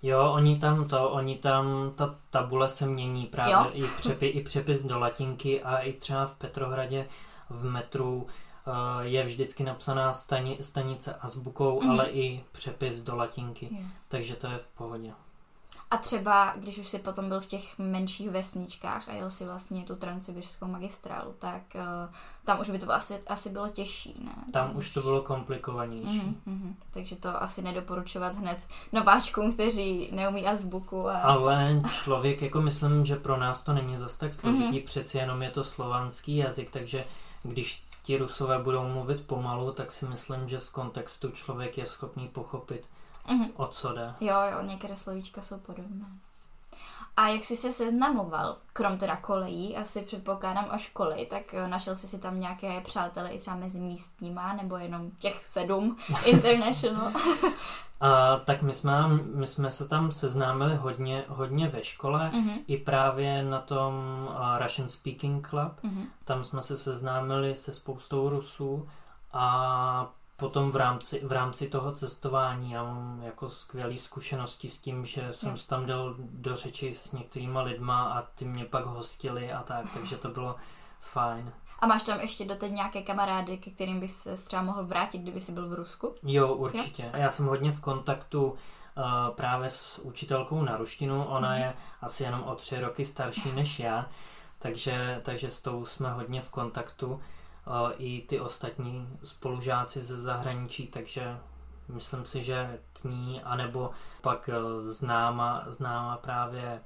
[0.03, 4.83] Jo, oni tam to, oni tam, ta tabule se mění právě i, přepi, i přepis
[4.83, 7.09] do latinky a i třeba v Petrohradě
[7.51, 8.27] v metru uh,
[9.01, 11.91] je vždycky napsaná stani, stanice azbukou, mm.
[11.91, 13.87] ale i přepis do latinky, je.
[14.09, 15.13] takže to je v pohodě.
[15.95, 19.83] A třeba, když už si potom byl v těch menších vesničkách a jel si vlastně
[19.83, 24.35] tu transsibirskou magistrálu, tak uh, tam už by to asi, asi bylo těžší, ne?
[24.53, 26.21] Tam, tam už to bylo komplikovanější.
[26.21, 26.75] Uh-huh, uh-huh.
[26.91, 28.59] Takže to asi nedoporučovat hned
[28.93, 31.09] nováčkům, kteří neumí azbuku.
[31.09, 31.19] A...
[31.19, 34.85] Ale člověk, jako myslím, že pro nás to není zas tak složitý, uh-huh.
[34.85, 37.05] přeci jenom je to slovanský jazyk, takže
[37.43, 42.29] když ti rusové budou mluvit pomalu, tak si myslím, že z kontextu člověk je schopný
[42.29, 42.89] pochopit
[43.29, 43.51] mm-hmm.
[43.57, 44.15] o co jde.
[44.21, 46.07] Jo, jo, některé slovíčka jsou podobné.
[47.17, 51.97] A jak jsi se seznamoval, krom teda kolejí, asi předpokládám o školy, tak eh, našel
[51.97, 57.13] jsi si tam nějaké přátelé i třeba mezi místníma, nebo jenom těch sedm international?
[58.01, 62.59] A, tak my jsme, my jsme se tam seznámili hodně, hodně ve škole, mm-hmm.
[62.67, 63.95] i právě na tom
[64.29, 65.73] uh, Russian Speaking Club.
[65.85, 66.07] Mm-hmm.
[66.25, 68.89] Tam jsme se seznámili se spoustou Rusů
[69.33, 70.13] a
[70.45, 75.33] potom v rámci, v rámci toho cestování já mám jako skvělé zkušenosti s tím, že
[75.33, 79.63] jsem se tam dal do řeči s některýma lidma a ty mě pak hostili a
[79.63, 80.57] tak, takže to bylo
[81.01, 81.53] fajn.
[81.79, 85.41] A máš tam ještě doteď nějaké kamarády, ke kterým bys se třeba mohl vrátit, kdyby
[85.41, 86.15] jsi byl v Rusku?
[86.23, 87.03] Jo, určitě.
[87.03, 87.11] Jo?
[87.15, 88.57] Já jsem hodně v kontaktu uh,
[89.35, 91.25] právě s učitelkou na ruštinu.
[91.25, 91.57] Ona mm.
[91.57, 94.07] je asi jenom o tři roky starší než já,
[94.59, 97.21] takže, takže s tou jsme hodně v kontaktu
[97.97, 101.39] i ty ostatní spolužáci ze zahraničí, takže
[101.89, 103.91] myslím si, že k ní, anebo
[104.23, 104.53] pak e,
[104.91, 106.81] známa, známa právě e,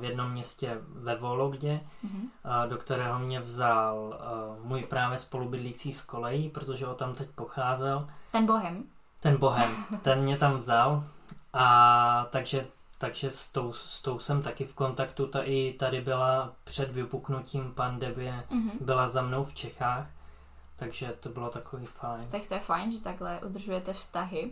[0.00, 2.68] v jednom městě ve Vologdě, mm-hmm.
[2.68, 4.20] do kterého mě vzal
[4.62, 8.08] můj právě spolubydlící z kolejí, protože o tam teď pocházel.
[8.30, 8.84] Ten Bohem?
[9.20, 9.70] Ten Bohem,
[10.02, 11.04] ten mě tam vzal
[11.52, 12.66] a takže
[12.98, 15.26] takže s tou, s tou jsem taky v kontaktu.
[15.26, 18.70] Ta i tady byla před vypuknutím pandemie, mm-hmm.
[18.80, 20.06] byla za mnou v Čechách,
[20.76, 22.28] takže to bylo takový fajn.
[22.30, 24.50] Tak to je fajn, že takhle udržujete vztahy.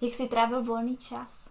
[0.00, 1.50] Jak jsi trávil volný čas?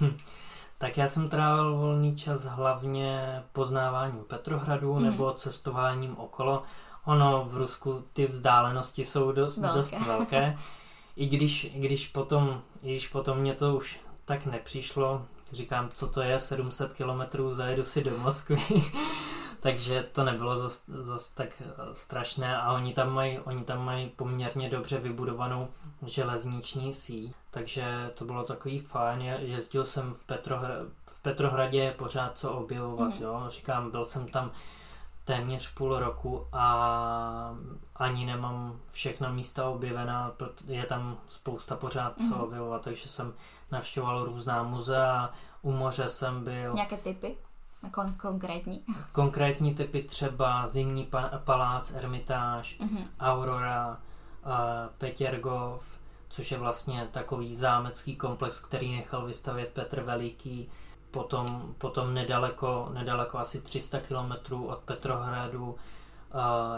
[0.78, 5.02] tak já jsem trávil volný čas hlavně poznáváním Petrohradu mm-hmm.
[5.02, 6.62] nebo cestováním okolo.
[7.04, 9.76] Ono v Rusku ty vzdálenosti jsou dost velké.
[9.76, 10.58] Dost velké.
[11.16, 16.22] i když, když potom, i když potom mě to už tak nepřišlo, říkám, co to
[16.22, 18.56] je, 700 kilometrů, zajedu si do Moskvy,
[19.60, 24.08] takže to nebylo zas, zas tak eh, strašné a oni tam mají, oni tam mají
[24.08, 25.68] poměrně dobře vybudovanou
[26.06, 32.52] železniční síť, takže to bylo takový fajn, jezdil jsem v, Petrohr- v Petrohradě pořád co
[32.52, 33.22] objevovat, mm.
[33.22, 34.50] jo, říkám, byl jsem tam
[35.26, 37.56] téměř půl roku a
[37.96, 42.42] ani nemám všechna místa objevená, protože je tam spousta pořád co mm-hmm.
[42.42, 43.34] objevovat, takže jsem
[43.72, 46.72] navštěvoval různá muzea, u moře jsem byl.
[46.72, 47.36] Nějaké typy?
[47.90, 48.84] Kon- konkrétní?
[49.12, 53.04] Konkrétní typy třeba Zimní pa- palác, Ermitáž, mm-hmm.
[53.20, 53.88] Aurora,
[54.46, 54.52] uh,
[54.98, 60.68] Petěrgov, což je vlastně takový zámecký komplex, který nechal vystavět Petr Veliký.
[61.10, 65.76] Potom, potom nedaleko, nedaleko asi 300 km od Petrohradu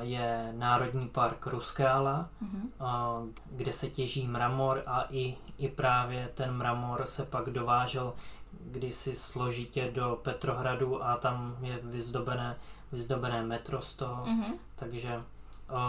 [0.01, 3.33] je Národní park Ruskála, mm-hmm.
[3.51, 8.15] kde se těží mramor a i, i právě ten mramor se pak dovážel
[8.61, 12.57] kdysi složitě do Petrohradu a tam je vyzdobené,
[12.93, 14.53] vyzdobené metro z toho, mm-hmm.
[14.77, 15.23] takže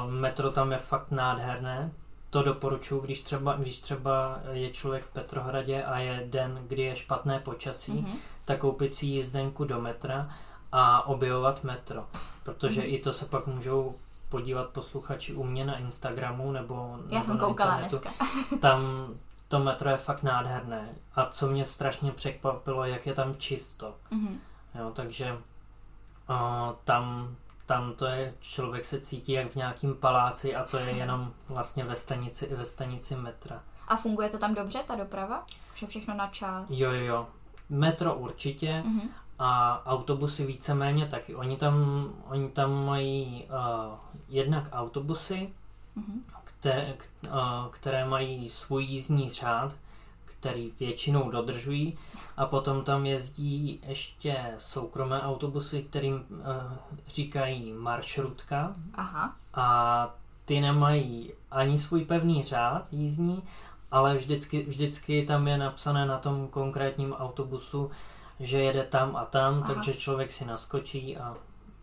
[0.09, 1.91] metro tam je fakt nádherné,
[2.29, 6.95] to doporučuji, když třeba, když třeba je člověk v Petrohradě a je den, kdy je
[6.95, 8.15] špatné počasí, mm-hmm.
[8.45, 10.29] tak koupit si jízdenku do metra
[10.71, 12.05] a objevovat metro.
[12.43, 12.93] Protože mm-hmm.
[12.93, 13.95] i to se pak můžou
[14.29, 18.07] podívat posluchači u mě na Instagramu nebo, Já nebo jsem na koukala internetu.
[18.19, 18.57] dneska.
[18.61, 19.07] Tam
[19.47, 20.89] to metro je fakt nádherné.
[21.15, 23.95] A co mě strašně překvapilo, jak je tam čisto.
[24.11, 24.37] Mm-hmm.
[24.79, 25.33] Jo, takže
[26.29, 27.35] uh, tam,
[27.69, 31.83] tam to je, člověk se cítí jak v nějakém paláci a to je jenom vlastně
[31.83, 33.63] ve stanici, ve stanici metra.
[33.87, 35.45] A funguje to tam dobře, ta doprava?
[35.75, 36.69] Že všechno na čas?
[36.69, 37.27] Jo, jo, jo.
[37.69, 39.09] Metro určitě mm-hmm.
[39.39, 41.35] a autobusy víceméně taky.
[41.35, 41.75] Oni tam,
[42.25, 43.93] oni tam mají uh,
[44.27, 45.53] jednak autobusy,
[45.97, 46.21] mm-hmm.
[46.43, 46.95] které,
[47.27, 47.33] uh,
[47.71, 49.75] které mají svůj jízdní řád,
[50.39, 51.97] který většinou dodržují
[52.37, 56.45] a potom tam jezdí ještě soukromé autobusy, kterým uh,
[57.07, 59.35] říkají maršrutka Aha.
[59.53, 63.43] a ty nemají ani svůj pevný řád jízdní,
[63.91, 67.91] ale vždycky, vždycky tam je napsané na tom konkrétním autobusu,
[68.39, 69.73] že jede tam a tam, Aha.
[69.73, 71.37] takže člověk si naskočí a,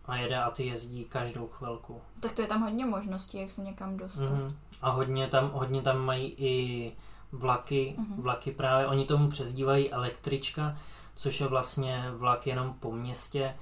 [0.05, 2.01] a jede a ty jezdí každou chvilku.
[2.19, 4.23] Tak to je tam hodně možností, jak se někam dostat.
[4.23, 4.53] Mm-hmm.
[4.81, 6.91] A hodně tam, hodně tam mají i
[7.37, 8.21] vlaky, mm-hmm.
[8.21, 10.77] vlaky právě, oni tomu přezdívají električka,
[11.15, 13.55] což je vlastně vlak jenom po městě.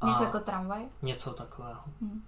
[0.00, 0.82] A něco jako tramvaj?
[1.02, 1.80] Něco takového.
[2.00, 2.22] Mm.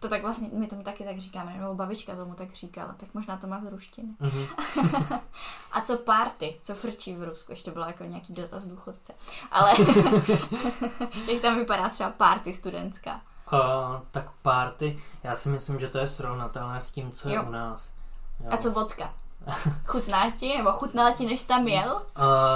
[0.00, 3.36] To tak vlastně, my tomu taky tak říkáme, nebo babička tomu tak říkala, tak možná
[3.36, 4.08] to má z ruštiny.
[4.20, 5.20] Mm-hmm.
[5.72, 9.12] a co párty, co frčí v Rusku, ještě bylo jako nějaký dotaz důchodce.
[9.50, 9.70] Ale
[11.32, 13.20] jak tam vypadá třeba párty studentská?
[13.52, 17.34] Uh, tak párty, já si myslím, že to je srovnatelné s tím, co jo.
[17.34, 17.90] je u nás.
[18.40, 18.46] Jo.
[18.50, 19.14] A co vodka?
[19.86, 21.94] Chutná ti, nebo chutnala ti, než tam jel?
[21.94, 22.02] Uh,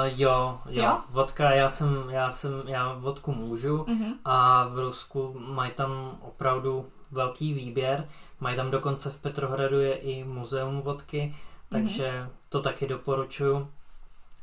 [0.04, 4.14] jo, jo, jo, vodka, já jsem, já jsem, já vodku můžu uh-huh.
[4.24, 8.08] a v Rusku mají tam opravdu velký výběr.
[8.40, 11.34] Mají tam dokonce v Petrohradu je i muzeum vodky,
[11.68, 12.30] takže mm-hmm.
[12.48, 13.68] to taky doporučuju.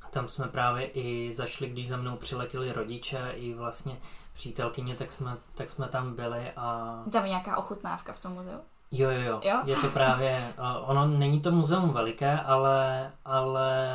[0.09, 3.97] Tam jsme právě i zašli, když za mnou přiletěli rodiče i vlastně
[4.33, 6.97] přítelkyně, tak jsme, tak jsme tam byli a...
[7.11, 8.59] Tam je nějaká ochutnávka v tom muzeu?
[8.91, 9.41] Jo, jo, jo.
[9.43, 9.61] jo?
[9.65, 13.87] Je to právě, ono není to muzeum veliké, ale, ale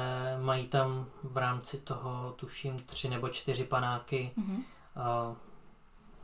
[0.43, 4.63] mají tam v rámci toho, tuším, tři nebo čtyři panáky mm-hmm.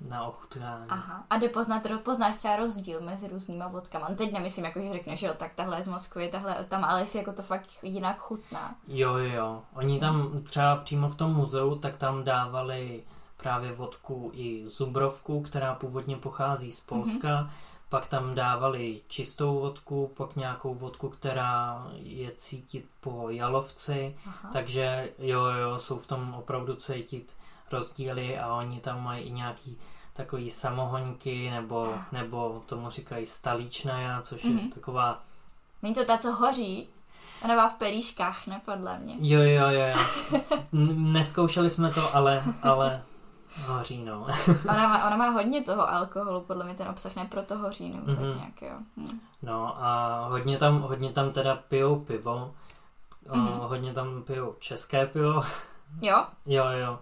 [0.01, 0.85] na ochutnání.
[0.89, 1.25] Aha.
[1.31, 4.09] A jde poznat, poznáš třeba rozdíl mezi různýma vodkama.
[4.09, 6.85] No teď nemyslím, jako, že řekneš, že jo, tak tahle je z Moskvy, tahle tam,
[6.85, 8.75] ale jestli jako to fakt jinak chutná.
[8.89, 9.63] Jo, jo, jo.
[9.75, 13.03] Oni tam třeba přímo v tom muzeu, tak tam dávali
[13.37, 17.29] právě vodku i zubrovku, která původně pochází z Polska.
[17.29, 17.51] Mm-hmm.
[17.91, 24.17] Pak tam dávali čistou vodku, pak nějakou vodku, která je cítit po jalovci.
[24.27, 24.51] Aha.
[24.53, 27.35] Takže jo, jo, jsou v tom opravdu cítit
[27.71, 29.79] rozdíly a oni tam mají i nějaký
[30.13, 34.57] takový samohoňky, nebo, nebo tomu říkají stalíčnaja, což mm-hmm.
[34.57, 34.71] je mhm.
[34.71, 35.23] taková...
[35.83, 36.89] Není to ta, co hoří?
[37.45, 39.17] Ona má v pelíškách, ne podle mě.
[39.21, 39.97] Jo, jo, jo, jo.
[41.13, 43.03] Neskoušeli jsme to, ale, ale
[43.67, 44.27] hoří, no.
[44.69, 48.07] ona, má, ona má hodně toho alkoholu, podle mě ten obsah ne proto hoří, nebo
[48.07, 48.17] mm-hmm.
[48.17, 48.37] tak mhm.
[48.37, 48.79] nějak, jo.
[48.97, 49.21] Hm.
[49.43, 52.55] No a hodně tam, hodně tam teda pijou pivo,
[53.29, 53.61] mm-hmm.
[53.61, 55.43] o, hodně tam pijou české pivo.
[56.03, 56.27] Jo?
[56.47, 56.99] jo, jo.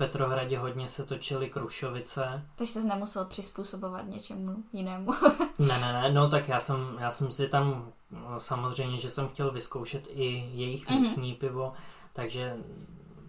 [0.00, 2.46] Petrohradě hodně se točily Krušovice.
[2.56, 5.12] Takže jsi nemusel přizpůsobovat něčemu jinému.
[5.58, 9.28] ne, ne, ne, no tak já jsem, já jsem si tam, no, samozřejmě, že jsem
[9.28, 10.96] chtěl vyzkoušet i jejich mm-hmm.
[10.96, 11.72] místní pivo,
[12.12, 12.56] takže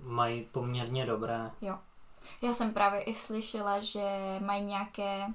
[0.03, 1.51] mají poměrně dobré.
[1.62, 1.77] Jo.
[2.41, 5.27] Já jsem právě i slyšela, že mají nějaké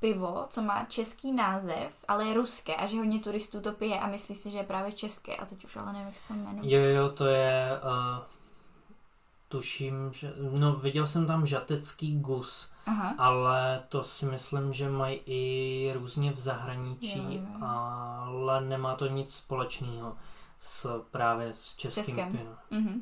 [0.00, 4.06] pivo, co má český název, ale je ruské a že hodně turistů to pije a
[4.06, 6.74] myslí si, že je právě české a teď už ale nevím, jak se to jmenuje.
[6.74, 7.80] Jo, jo, to je...
[7.84, 8.42] Uh
[9.52, 13.14] tuším, že, no viděl jsem tam žatecký gus, Aha.
[13.18, 17.66] ale to si myslím, že mají i různě v zahraničí, jo, jo.
[17.66, 20.16] ale nemá to nic společného
[20.58, 22.56] s právě s českým pivem.
[22.72, 23.00] Mm-hmm.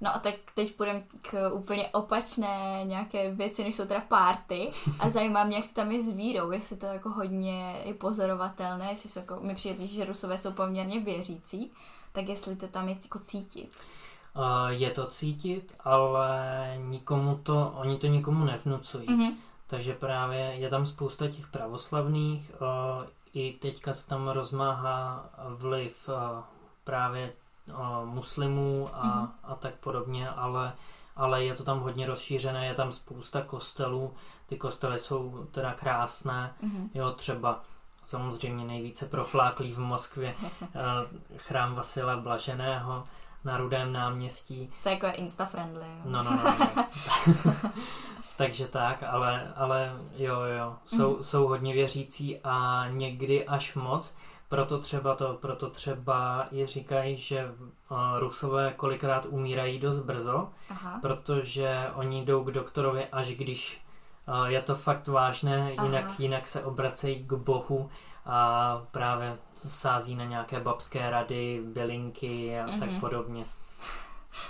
[0.00, 5.10] No a tak teď půjdeme k úplně opačné nějaké věci, než jsou teda párty a
[5.10, 9.08] zajímá mě, jak to tam je s vírou, jestli to jako hodně je pozorovatelné, jestli
[9.10, 11.72] jsou jako, mi přijde, že Rusové jsou poměrně věřící,
[12.12, 13.76] tak jestli to tam je jako cítit.
[14.68, 19.06] Je to cítit, ale nikomu to, oni to nikomu nevnucují.
[19.06, 19.32] Mm-hmm.
[19.66, 22.50] Takže právě je tam spousta těch pravoslavných,
[23.34, 26.08] i teďka se tam rozmáhá vliv
[26.84, 27.32] právě
[28.04, 29.28] muslimů a, mm-hmm.
[29.44, 30.72] a tak podobně, ale,
[31.16, 34.14] ale je to tam hodně rozšířené, je tam spousta kostelů,
[34.46, 36.88] ty kostely jsou teda krásné, mm-hmm.
[36.94, 37.60] jo, třeba
[38.02, 40.68] samozřejmě nejvíce profláklý v Moskvě uh,
[41.36, 43.04] chrám Vasila Blaženého
[43.44, 44.70] na Rudém náměstí.
[44.82, 45.86] To je jako insta-friendly.
[46.04, 46.56] No, no, no.
[47.44, 47.52] no.
[48.36, 51.22] Takže tak, ale, ale jo, jo, jsou, mm.
[51.22, 54.14] jsou hodně věřící a někdy až moc.
[54.48, 57.44] Proto třeba to, proto třeba je říkají, že
[57.90, 60.98] uh, Rusové kolikrát umírají dost brzo, Aha.
[61.02, 63.84] protože oni jdou k doktorovi, až když
[64.28, 67.90] uh, je to fakt vážné, jinak, jinak se obracejí k Bohu
[68.26, 72.78] a právě sází na nějaké babské rady, bylinky a mm-hmm.
[72.78, 73.00] tak mhm.
[73.00, 73.44] podobně.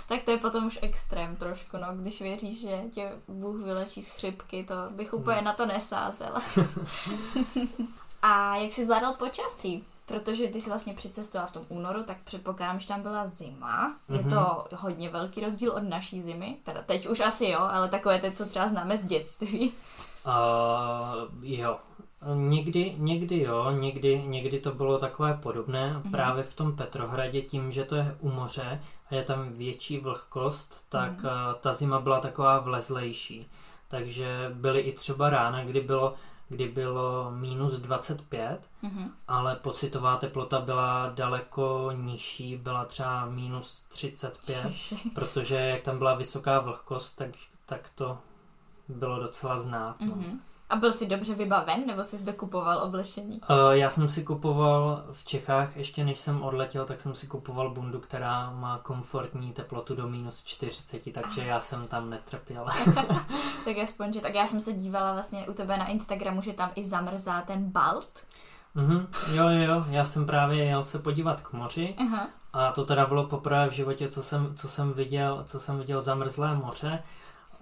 [0.07, 4.09] tak to je potom už extrém trošku, no, když věříš, že tě Bůh vylečí z
[4.09, 5.43] chřipky, to bych úplně no.
[5.43, 6.41] na to nesázela.
[8.21, 9.83] a jak jsi zvládal počasí?
[10.05, 13.95] Protože ty jsi vlastně přicestoval v tom únoru, tak předpokládám, že tam byla zima.
[14.09, 14.29] Je mm-hmm.
[14.29, 16.57] to hodně velký rozdíl od naší zimy.
[16.63, 19.73] Teda teď už asi jo, ale takové teď, co třeba známe z dětství.
[20.25, 21.77] Uh, jo,
[22.35, 26.11] Někdy, někdy jo, někdy, někdy to bylo takové podobné, mm-hmm.
[26.11, 30.89] právě v tom Petrohradě, tím, že to je u moře a je tam větší vlhkost,
[30.89, 31.53] tak mm-hmm.
[31.53, 33.49] ta zima byla taková vlezlejší.
[33.87, 36.13] Takže byly i třeba rána, kdy bylo,
[36.49, 39.11] kdy bylo minus 25, mm-hmm.
[39.27, 44.73] ale pocitová teplota byla daleko nižší, byla třeba minus 35,
[45.15, 47.29] protože jak tam byla vysoká vlhkost, tak,
[47.65, 48.19] tak to
[48.87, 50.01] bylo docela znát.
[50.01, 50.15] No.
[50.15, 50.39] Mm-hmm.
[50.69, 53.41] A byl jsi dobře vybaven, nebo jsi dokupoval oblečení?
[53.49, 57.69] Uh, já jsem si kupoval v Čechách, ještě než jsem odletěl, tak jsem si kupoval
[57.69, 62.65] bundu, která má komfortní teplotu do minus 40, takže já jsem tam netrpěl.
[63.65, 66.71] tak aspoň, že tak já jsem se dívala vlastně u tebe na Instagramu, že tam
[66.75, 68.11] i zamrzá ten balt.
[68.75, 72.27] Mhm, jo, jo, jo, já jsem právě jel se podívat k moři uh-huh.
[72.53, 76.01] a to teda bylo poprvé v životě, co jsem, co jsem viděl, co jsem viděl
[76.01, 77.03] zamrzlé moře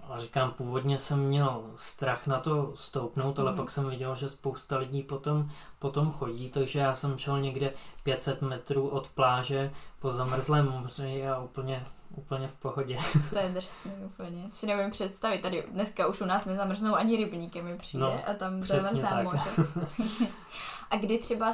[0.08, 3.56] a říkám, původně jsem měl strach na to stoupnout, ale mm.
[3.56, 8.42] pak jsem viděl, že spousta lidí potom, potom chodí, takže já jsem šel někde 500
[8.42, 12.96] metrů od pláže po zamrzlém moři a úplně, úplně v pohodě.
[13.30, 14.42] To je drsný úplně.
[14.42, 15.42] To si nevím představit.
[15.42, 19.50] Tady dneska už u nás nezamrznou ani rybníky mi přijde no, a tam zamrzá moře.
[20.90, 21.52] a kdy třeba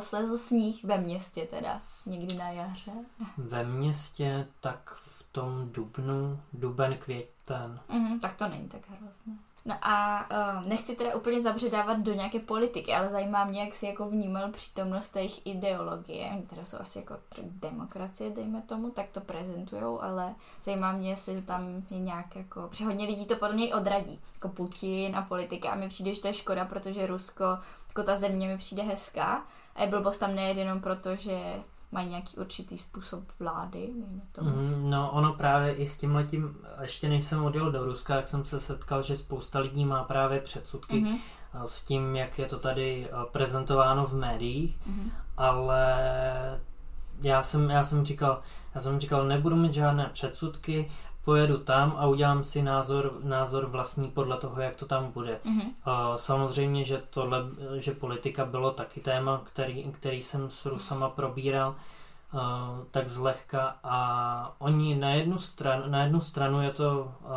[0.00, 1.80] slezl sníh ve městě teda?
[2.06, 2.92] Někdy na jaře?
[3.38, 7.80] Ve městě tak v tom dubnu, duben, květ, ten.
[7.88, 9.34] Mm-hmm, tak to není tak hrozné.
[9.66, 13.86] No a uh, nechci teda úplně zabředávat do nějaké politiky, ale zajímá mě, jak jsi
[13.86, 20.02] jako vnímal přítomnost jejich ideologie, které jsou asi jako demokracie, dejme tomu, tak to prezentujou,
[20.02, 24.20] ale zajímá mě, jestli tam je nějak jako, protože hodně lidí to podle mě odradí,
[24.34, 27.44] jako Putin a politika a mi přijde, že to je škoda, protože Rusko,
[27.88, 31.62] jako ta země mi přijde hezká a je blbost tam nejet jenom proto, že
[31.94, 33.88] mají nějaký určitý způsob vlády.
[34.32, 34.50] Tomu.
[34.50, 38.28] Mm, no ono právě i s tím letím, ještě než jsem odjel do Ruska, jak
[38.28, 41.18] jsem se setkal, že spousta lidí má právě předsudky mm-hmm.
[41.64, 45.10] s tím, jak je to tady prezentováno v médiích, mm-hmm.
[45.36, 45.94] ale
[47.22, 48.42] já jsem, já jsem říkal,
[48.74, 50.90] já jsem říkal, nebudu mít žádné předsudky,
[51.24, 55.40] pojedu tam a udělám si názor, názor vlastní podle toho, jak to tam bude.
[55.44, 55.66] Mm-hmm.
[55.66, 57.38] Uh, samozřejmě, že, tohle,
[57.76, 61.68] že politika bylo taky téma, který, který jsem s Rusama probíral
[62.34, 62.40] uh,
[62.90, 67.30] tak zlehka a oni na jednu, stran, na jednu stranu je to uh,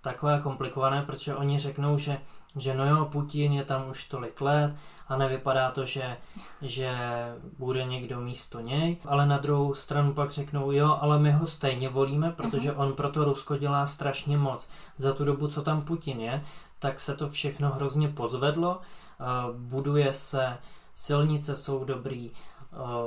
[0.00, 2.18] takové komplikované, protože oni řeknou, že
[2.56, 4.74] že no jo, Putin je tam už tolik let
[5.08, 6.16] a nevypadá to, že,
[6.62, 6.90] že
[7.58, 11.88] bude někdo místo něj, ale na druhou stranu pak řeknou, jo, ale my ho stejně
[11.88, 12.80] volíme, protože mhm.
[12.80, 14.68] on pro to Rusko dělá strašně moc.
[14.98, 16.44] Za tu dobu, co tam Putin je,
[16.78, 18.80] tak se to všechno hrozně pozvedlo,
[19.52, 20.58] buduje se,
[20.94, 22.30] silnice jsou dobrý,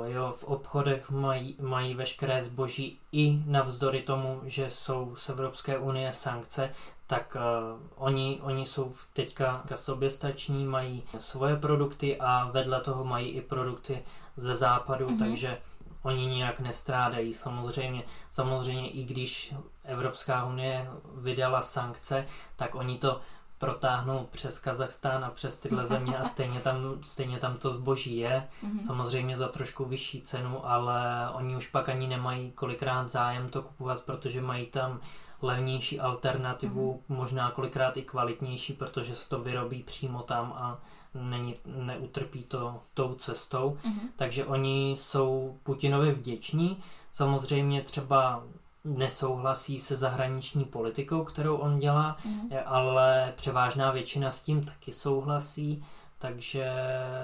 [0.04, 6.12] jo, v obchodech mají, mají veškeré zboží i navzdory tomu, že jsou z Evropské unie
[6.12, 6.70] sankce,
[7.10, 13.40] tak uh, oni, oni jsou teďka soběstační, mají svoje produkty a vedle toho mají i
[13.40, 14.02] produkty
[14.36, 15.18] ze západu, mm-hmm.
[15.18, 15.58] takže
[16.02, 17.32] oni nijak nestrádají.
[17.32, 19.54] Samozřejmě, samozřejmě i když
[19.84, 23.20] Evropská unie vydala sankce, tak oni to
[23.58, 28.48] protáhnou přes Kazachstán a přes tyhle země a stejně tam, stejně tam to zboží je.
[28.64, 28.86] Mm-hmm.
[28.86, 34.02] Samozřejmě za trošku vyšší cenu, ale oni už pak ani nemají kolikrát zájem to kupovat,
[34.02, 35.00] protože mají tam
[35.42, 37.16] levnější alternativu, mm-hmm.
[37.16, 40.78] možná kolikrát i kvalitnější, protože se to vyrobí přímo tam a
[41.14, 43.78] není, neutrpí to tou cestou.
[43.84, 44.08] Mm-hmm.
[44.16, 46.76] Takže oni jsou Putinovi vděční.
[47.10, 48.42] Samozřejmě třeba
[48.84, 52.50] nesouhlasí se zahraniční politikou, kterou on dělá, mm.
[52.66, 55.84] ale převážná většina s tím taky souhlasí.
[56.18, 56.72] Takže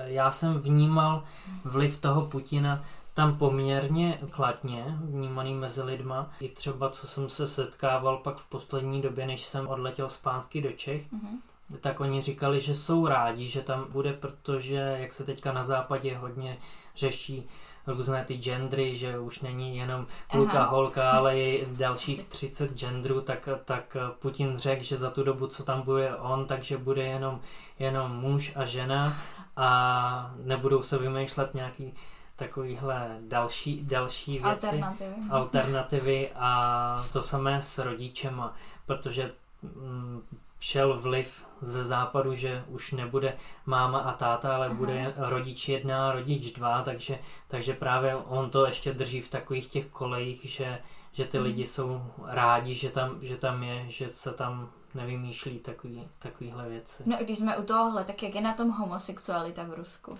[0.04, 1.24] já jsem vnímal
[1.64, 2.84] vliv toho Putina
[3.16, 6.30] tam poměrně kladně vnímaný mezi lidma.
[6.40, 10.72] I třeba, co jsem se setkával pak v poslední době, než jsem odletěl zpátky do
[10.72, 11.38] Čech, mm-hmm
[11.80, 16.16] tak oni říkali, že jsou rádi, že tam bude, protože jak se teďka na západě
[16.16, 16.58] hodně
[16.96, 17.48] řeší
[17.86, 20.70] různé ty gendry, že už není jenom kluka, Aha.
[20.70, 25.64] holka, ale i dalších 30 genderů, tak, tak Putin řekl, že za tu dobu, co
[25.64, 27.40] tam bude on, takže bude jenom,
[27.78, 29.16] jenom muž a žena
[29.56, 31.94] a nebudou se vymýšlet nějaký
[32.36, 35.14] takovýhle další, další věci, alternativy.
[35.30, 38.54] alternativy a to samé s rodičema,
[38.86, 39.32] protože
[39.62, 40.22] mm,
[40.60, 44.74] šel vliv ze západu, že už nebude máma a táta, ale Aha.
[44.74, 47.18] bude rodič jedna, rodič dva, takže,
[47.48, 50.78] takže právě on to ještě drží v takových těch kolejích, že,
[51.12, 51.46] že ty hmm.
[51.46, 57.02] lidi jsou rádi, že tam, že tam je, že se tam nevymýšlí takový, takovýhle věci.
[57.06, 60.14] No když jsme u tohohle, tak jak je na tom homosexualita v Rusku?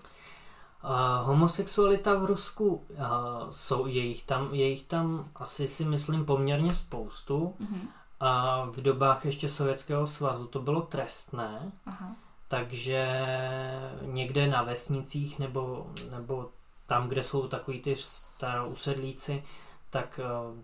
[0.86, 6.24] Uh, homosexualita v Rusku, uh, jsou, je, jich tam, je jich tam asi si myslím
[6.24, 7.54] poměrně spoustu.
[7.60, 7.88] Mm-hmm.
[8.20, 12.16] A v dobách ještě Sovětského svazu to bylo trestné, Aha.
[12.48, 13.26] takže
[14.02, 16.50] někde na vesnicích nebo, nebo
[16.86, 19.42] tam, kde jsou takový ty starousedlíci,
[19.90, 20.58] tak uh,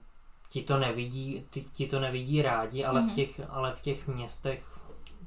[0.49, 3.05] ti to nevidí, ti, ti to nevidí rádi, ale, mm-hmm.
[3.05, 3.15] v mhm.
[3.15, 4.79] těch, ale v těch městech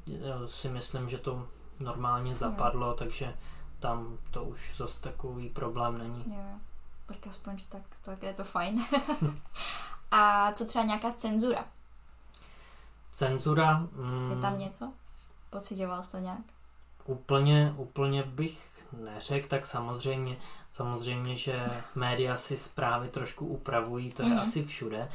[0.08, 1.48] uh, si myslím, že to
[1.80, 2.94] normálně zapadlo, jo.
[2.94, 3.34] takže
[3.80, 6.24] tam to už zase takový problém není.
[6.28, 6.60] Jo,
[7.06, 8.86] tak aspoň, že tak, tak je to fajn.
[10.12, 11.66] A co třeba nějaká cenzura?
[13.12, 13.78] Cenzura...
[13.78, 14.94] Mm, je tam něco?
[15.50, 16.40] Pocitoval jsi to nějak?
[17.06, 20.38] Úplně, úplně bych neřekl, tak samozřejmě,
[20.70, 21.66] samozřejmě, že
[21.96, 24.42] média si zprávy trošku upravují, to je mm-hmm.
[24.42, 25.10] asi všude,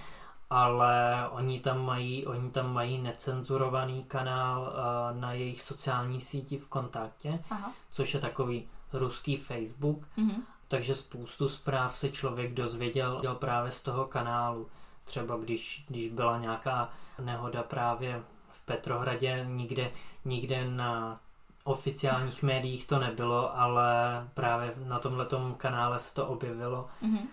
[0.51, 6.69] ale oni tam mají, oni tam mají necenzurovaný kanál uh, na jejich sociální síti v
[6.69, 7.73] kontaktě, Aha.
[7.91, 10.43] což je takový ruský Facebook, mm-hmm.
[10.69, 14.69] takže spoustu zpráv se člověk dozvěděl právě z toho kanálu.
[15.05, 16.91] Třeba když, když byla nějaká
[17.21, 19.91] nehoda právě v Petrohradě, nikde,
[20.25, 21.21] nikde na
[21.65, 23.89] oficiálních médiích to nebylo, ale
[24.35, 25.27] právě na tomhle
[25.57, 26.89] kanále se to objevilo.
[27.03, 27.27] Mm-hmm.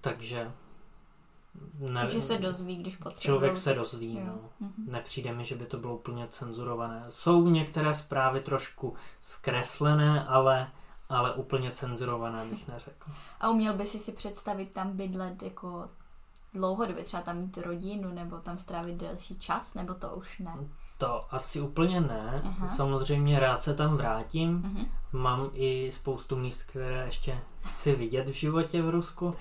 [0.00, 0.52] Takže
[1.78, 3.38] ne, Takže se dozví, když potřebuje.
[3.38, 4.24] Člověk se dozví, jo.
[4.26, 4.66] no.
[4.66, 4.92] Mm-hmm.
[4.92, 7.04] Nepřijde mi, že by to bylo úplně cenzurované.
[7.08, 10.70] Jsou některé zprávy trošku zkreslené, ale,
[11.08, 13.10] ale úplně cenzurované bych neřekl.
[13.40, 15.88] A uměl by si si představit tam bydlet jako
[16.54, 20.54] dlouhodobě, třeba tam mít rodinu nebo tam strávit delší čas, nebo to už ne?
[20.98, 22.42] To asi úplně ne.
[22.44, 22.68] Aha.
[22.68, 24.62] Samozřejmě rád se tam vrátím.
[24.62, 24.88] Uh-huh.
[25.12, 29.34] Mám i spoustu míst, které ještě chci vidět v životě v Rusku,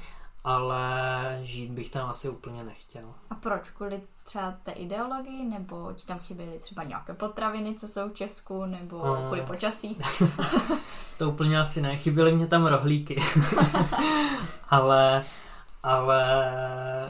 [0.44, 3.14] ale žít bych tam asi úplně nechtěl.
[3.30, 3.70] A proč?
[3.70, 8.66] Kvůli třeba té ideologii, nebo ti tam chyběly třeba nějaké potraviny, co jsou v Česku,
[8.66, 9.98] nebo uh, kvůli počasí?
[11.18, 13.18] to úplně asi ne, chyběly mě tam rohlíky.
[14.70, 15.26] ale
[15.84, 16.24] ale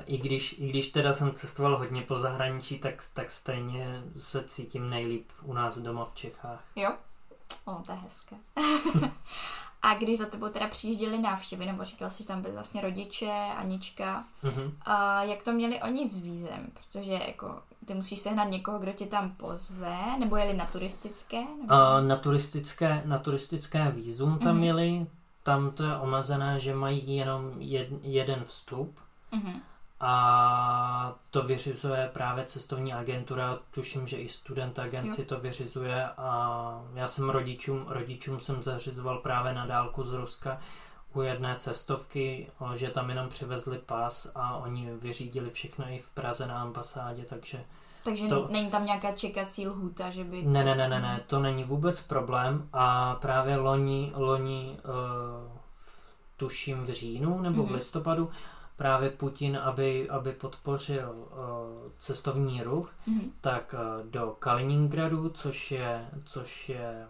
[0.06, 4.90] i když, i když teda jsem cestoval hodně po zahraničí, tak, tak stejně se cítím
[4.90, 6.64] nejlíp u nás doma v Čechách.
[6.76, 6.94] Jo?
[7.66, 8.36] O, to je hezké.
[9.82, 13.32] a když za tebou teda přijížděli návštěvy, nebo říkal jsi, že tam byli vlastně rodiče,
[13.58, 14.72] Anička, mm-hmm.
[14.82, 16.68] a jak to měli oni s vízem?
[16.74, 21.42] Protože jako ty musíš sehnat někoho, kdo tě tam pozve, nebo jeli na turistické?
[21.42, 21.76] Nebo...
[21.76, 24.60] Uh, na turistické, na turistické vízum tam mm-hmm.
[24.60, 25.08] měli,
[25.44, 29.00] tam to je omezené, že mají jenom jed, jeden vstup
[29.32, 29.62] mm-hmm.
[30.00, 37.08] A to vyřizuje právě cestovní agentura, tuším, že i student agenci to vyřizuje a já
[37.08, 40.60] jsem rodičům, rodičům jsem zařizoval právě na dálku z Ruska
[41.14, 46.48] u jedné cestovky, že tam jenom přivezli pas a oni vyřídili všechno i v Praze
[46.48, 47.64] na ambasádě, takže
[48.04, 48.48] takže to...
[48.52, 50.44] není tam nějaká čekací lhůta, že by...
[50.44, 55.52] Ne, ne, ne, ne, ne, to není vůbec problém a právě loni, loni uh,
[56.38, 57.66] tuším v říjnu nebo mm-hmm.
[57.66, 57.76] v mhm.
[57.76, 58.30] listopadu
[58.80, 61.28] právě Putin, aby, aby podpořil uh,
[61.98, 63.32] cestovní ruch, mm-hmm.
[63.42, 67.08] tak uh, do Kaliningradu, což je, což je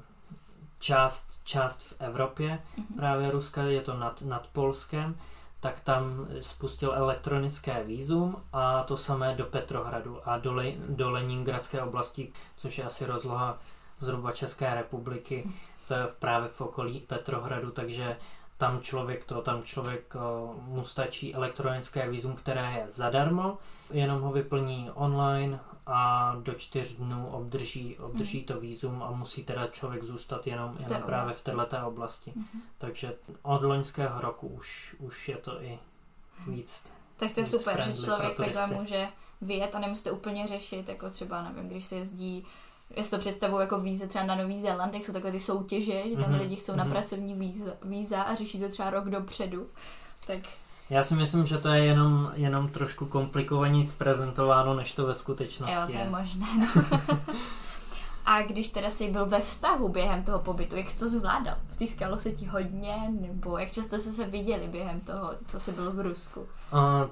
[0.79, 2.95] část, část v Evropě, mm-hmm.
[2.95, 5.15] právě Ruska, je to nad, nad Polskem,
[5.59, 11.81] tak tam spustil elektronické výzum a to samé do Petrohradu a do, Le, do Leningradské
[11.81, 13.57] oblasti, což je asi rozloha
[13.99, 15.51] zhruba České republiky,
[15.87, 18.17] to je právě v okolí Petrohradu, takže
[18.59, 20.19] tam člověk to, tam člověk eh,
[20.61, 23.57] mu stačí elektronické výzum, které je zadarmo,
[23.91, 28.47] jenom ho vyplní online a do čtyř dnů obdrží, obdrží hmm.
[28.47, 32.31] to výzum a musí teda člověk zůstat jenom, v jenom právě v této oblasti.
[32.35, 32.61] Hmm.
[32.77, 35.79] Takže od loňského roku už, už je to i
[36.47, 39.07] víc Tak to je super, že člověk takhle může
[39.41, 42.45] vyjet a nemusíte úplně řešit, jako třeba, nevím, když se jezdí
[42.95, 46.03] Já si to představuji jako víze třeba na Nový Zéland, jak jsou takové ty soutěže,
[46.09, 46.39] že tam mm-hmm.
[46.39, 46.77] lidi chcou mm-hmm.
[46.77, 46.93] na mhm.
[46.93, 49.67] pracovní víza, víza a řeší to třeba rok dopředu.
[50.27, 50.39] Tak
[50.89, 55.75] já si myslím, že to je jenom, jenom trošku komplikovaně zprezentováno, než to ve skutečnosti
[55.75, 55.97] jo, to je.
[55.97, 56.09] je.
[56.09, 56.47] možné.
[58.31, 61.57] A když teda jsi byl ve vztahu během toho pobytu, jak jsi to zvládal?
[61.69, 65.91] Stýskalo se ti hodně, nebo jak často jste se viděli během toho, co jsi byl
[65.91, 66.39] v Rusku?
[66.39, 66.47] Uh,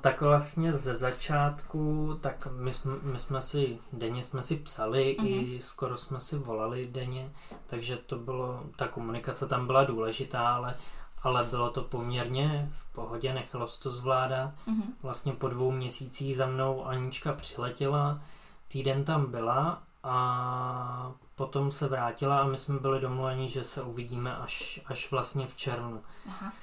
[0.01, 5.55] tak vlastně ze začátku, tak my jsme, my jsme si, denně jsme si psali, uh-huh.
[5.55, 7.31] i skoro jsme si volali denně,
[7.67, 10.75] takže to bylo, ta komunikace tam byla důležitá, ale
[11.23, 14.51] ale bylo to poměrně v pohodě, nechalo se to zvládat.
[14.67, 14.83] Uh-huh.
[15.03, 18.21] Vlastně po dvou měsících za mnou Anička přiletěla,
[18.67, 24.35] týden tam byla a potom se vrátila a my jsme byli domluveni, že se uvidíme
[24.35, 26.01] až, až vlastně v červnu.
[26.27, 26.53] Aha.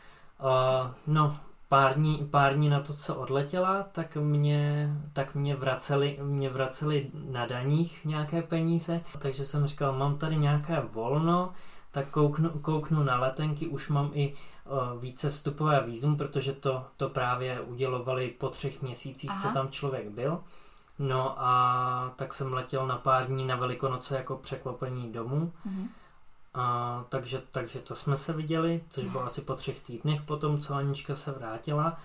[0.43, 1.37] Uh, no,
[1.68, 7.11] pár dní, pár dní na to, co odletěla, tak mě, tak mě, vraceli, mě vraceli
[7.14, 11.53] na daních nějaké peníze, takže jsem říkal, mám tady nějaké volno,
[11.91, 17.09] tak kouknu, kouknu na letenky, už mám i uh, více vstupové výzum, protože to, to
[17.09, 19.43] právě udělovali po třech měsících, Aha.
[19.43, 20.41] co tam člověk byl.
[20.99, 25.53] No a tak jsem letěl na pár dní na Velikonoce jako překvapení domů.
[25.67, 25.89] Mm-hmm.
[26.55, 30.75] A, takže, takže to jsme se viděli, což bylo asi po třech týdnech potom, co
[30.75, 31.99] Anička se vrátila.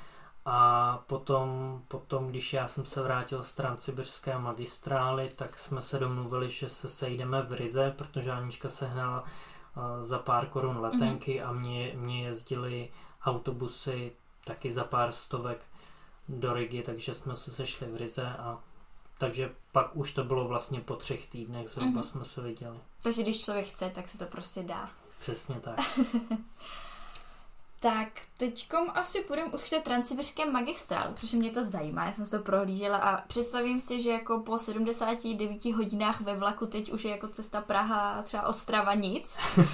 [0.45, 6.49] A potom, potom, když já jsem se vrátil z Transsibirské magistrály, tak jsme se domluvili,
[6.49, 11.49] že se sejdeme v Rize, protože Anička se hnala uh, za pár korun letenky mm-hmm.
[11.49, 12.89] a mě, mě jezdili
[13.25, 14.11] autobusy
[14.43, 15.65] taky za pár stovek
[16.29, 18.59] do Rigi, takže jsme se sešli v Rize a
[19.19, 22.03] takže pak už to bylo vlastně po třech týdnech, zhruba mm-hmm.
[22.03, 22.77] jsme se viděli.
[23.03, 24.89] Takže když člověk chce, tak se to prostě dá.
[25.19, 25.79] Přesně tak.
[27.81, 28.07] Tak
[28.37, 32.39] teďkom asi půjdeme už v té transsibirské magistrále, protože mě to zajímá, já jsem to
[32.39, 37.27] prohlížela a představím si, že jako po 79 hodinách ve vlaku teď už je jako
[37.27, 39.39] cesta Praha třeba Ostrava nic.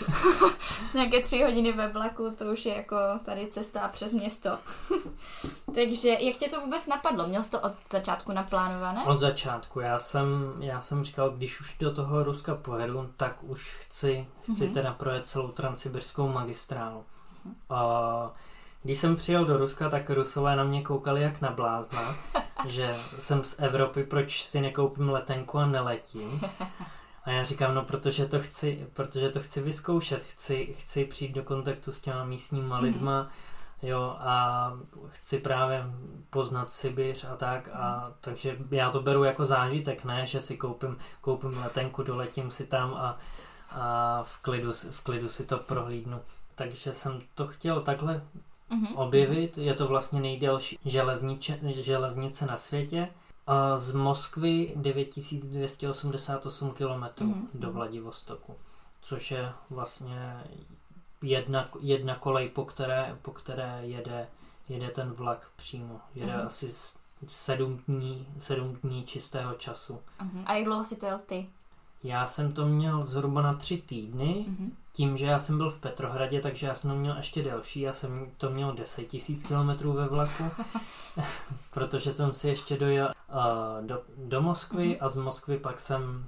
[0.93, 2.95] Nějaké tři hodiny ve vlaku, to už je jako
[3.25, 4.49] tady cesta přes město.
[5.75, 7.27] Takže jak tě to vůbec napadlo?
[7.27, 9.03] Měl jsi to od začátku naplánované?
[9.03, 13.73] Od začátku, já jsem, já jsem říkal, když už do toho Ruska pojedu, tak už
[13.73, 14.73] chci, chci mm-hmm.
[14.73, 17.03] teda projet celou transsibirskou magistrálu.
[17.69, 18.31] A
[18.83, 22.15] když jsem přijel do Ruska, tak Rusové na mě koukali jak na blázna,
[22.67, 26.41] že jsem z Evropy, proč si nekoupím letenku a neletím.
[27.23, 31.43] A já říkám, no protože to chci, protože to chci vyzkoušet, chci, chci přijít do
[31.43, 32.85] kontaktu s těma místníma mhm.
[32.85, 33.29] lidma,
[33.81, 34.73] jo, a
[35.07, 35.85] chci právě
[36.29, 40.97] poznat Sibiř a tak, a takže já to beru jako zážitek, ne, že si koupím,
[41.21, 43.17] koupím letenku, doletím si tam a,
[43.71, 46.21] a v, klidu, v klidu si to prohlídnu
[46.55, 48.21] takže jsem to chtěl takhle
[48.71, 48.95] mm-hmm.
[48.95, 49.57] objevit.
[49.57, 53.09] Je to vlastně nejdelší železnice, železnice na světě.
[53.47, 57.47] A z Moskvy 9288 km mm-hmm.
[57.53, 58.55] do Vladivostoku,
[59.01, 60.43] což je vlastně
[61.21, 64.27] jedna, jedna kolej, po které, po které jede,
[64.69, 66.01] jede ten vlak přímo.
[66.15, 66.45] Jede mm-hmm.
[66.45, 66.73] asi
[67.27, 69.93] sedm dní, sedm dní čistého času.
[69.93, 70.43] Mm-hmm.
[70.45, 71.49] A jak dlouho si to jel ty?
[72.03, 74.45] Já jsem to měl zhruba na tři týdny.
[74.49, 77.81] Mm-hmm tím, že já jsem byl v Petrohradě, takže já jsem to měl ještě delší,
[77.81, 80.43] já jsem to měl 10 000 km ve vlaku,
[81.71, 84.97] protože jsem si ještě dojel uh, do, do Moskvy mm-hmm.
[85.01, 86.25] a z Moskvy pak jsem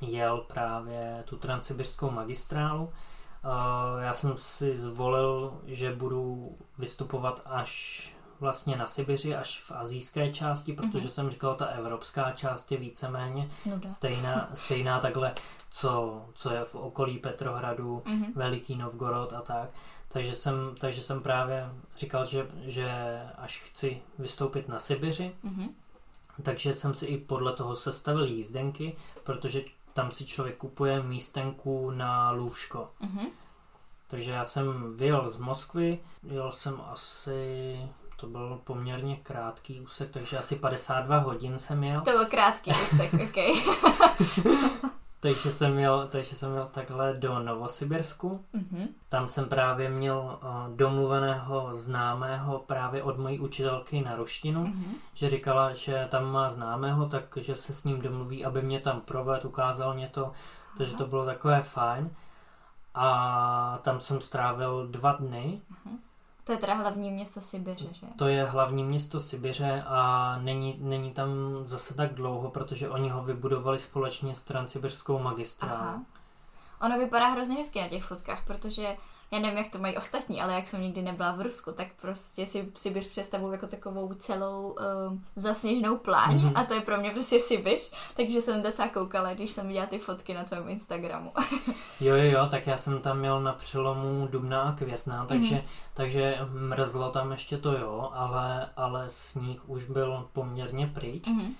[0.00, 2.84] jel právě tu transsibirskou magistrálu.
[2.84, 10.32] Uh, já jsem si zvolil, že budu vystupovat až vlastně na Sibiři, až v azijské
[10.32, 11.10] části, protože mm-hmm.
[11.10, 15.34] jsem říkal, ta evropská část je víceméně no stejná, stejná takhle
[15.70, 18.32] co, co je v okolí Petrohradu, mm-hmm.
[18.34, 19.70] Veliký Novgorod a tak.
[20.08, 22.90] Takže jsem, takže jsem právě říkal, že, že
[23.38, 25.68] až chci vystoupit na Sibiři, mm-hmm.
[26.42, 29.62] takže jsem si i podle toho sestavil jízdenky, protože
[29.92, 32.90] tam si člověk kupuje místenku na lůžko.
[33.00, 33.26] Mm-hmm.
[34.08, 37.78] Takže já jsem vyjel z Moskvy, jel jsem asi,
[38.16, 42.00] to byl poměrně krátký úsek, takže asi 52 hodin jsem jel.
[42.00, 43.36] To byl krátký úsek, ok.
[45.20, 48.44] takže jsem měl, takže jsem měl takhle do Novosibirsku.
[48.54, 48.88] Mm-hmm.
[49.08, 54.94] Tam jsem právě měl uh, domluveného známého právě od mojí učitelky na ruštinu, mm-hmm.
[55.14, 59.48] že říkala, že tam má známého, takže se s ním domluví, aby mě tam provedl,
[59.48, 60.32] ukázal mě to,
[60.76, 62.10] takže to bylo takové fajn.
[62.94, 65.60] A tam jsem strávil dva dny.
[65.72, 65.96] Mm-hmm.
[66.46, 68.06] To je teda hlavní město Sibiře, že?
[68.16, 71.28] To je hlavní město Sibiře a není, není tam
[71.64, 76.00] zase tak dlouho, protože oni ho vybudovali společně s Transsibirskou magistrálou.
[76.80, 78.96] Ono vypadá hrozně hezky na těch fotkách, protože
[79.30, 82.46] já nevím, jak to mají ostatní, ale jak jsem nikdy nebyla v Rusku, tak prostě
[82.46, 86.52] si Sibiř představuju jako takovou celou uh, zasněžnou pláň mm-hmm.
[86.54, 89.98] a to je pro mě prostě Sibiř, takže jsem docela koukala, když jsem viděla ty
[89.98, 91.32] fotky na tvém Instagramu.
[92.00, 95.94] jo, jo, jo, tak já jsem tam měl na přelomu dubna a května, takže, mm-hmm.
[95.94, 101.24] takže mrzlo tam ještě to jo, ale, ale sníh už byl poměrně pryč.
[101.24, 101.52] Mm-hmm.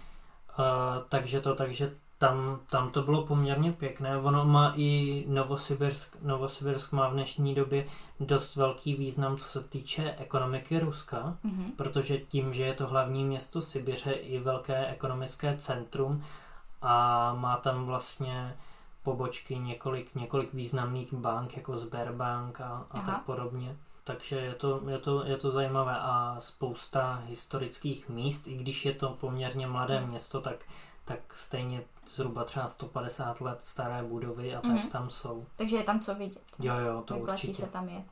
[0.58, 4.18] Uh, takže to, takže tam, tam to bylo poměrně pěkné.
[4.18, 7.86] Ono má i Novosibirsk, Novosibirsk má v dnešní době
[8.20, 11.70] dost velký význam, co se týče ekonomiky Ruska, mm-hmm.
[11.76, 16.24] protože tím, že je to hlavní město Sibiře i velké ekonomické centrum
[16.82, 18.56] a má tam vlastně
[19.02, 23.76] pobočky několik, několik významných bank, jako Sberbank a, a tak podobně.
[24.04, 28.92] Takže je to, je, to, je to zajímavé a spousta historických míst, i když je
[28.94, 30.08] to poměrně mladé mm.
[30.08, 30.64] město, tak
[31.06, 34.88] tak stejně zhruba třeba 150 let staré budovy a tak mm-hmm.
[34.88, 35.46] tam jsou.
[35.56, 36.42] Takže je tam co vidět.
[36.58, 37.66] Jo, jo, to Vyplatí určitě.
[37.66, 38.06] se tam jet.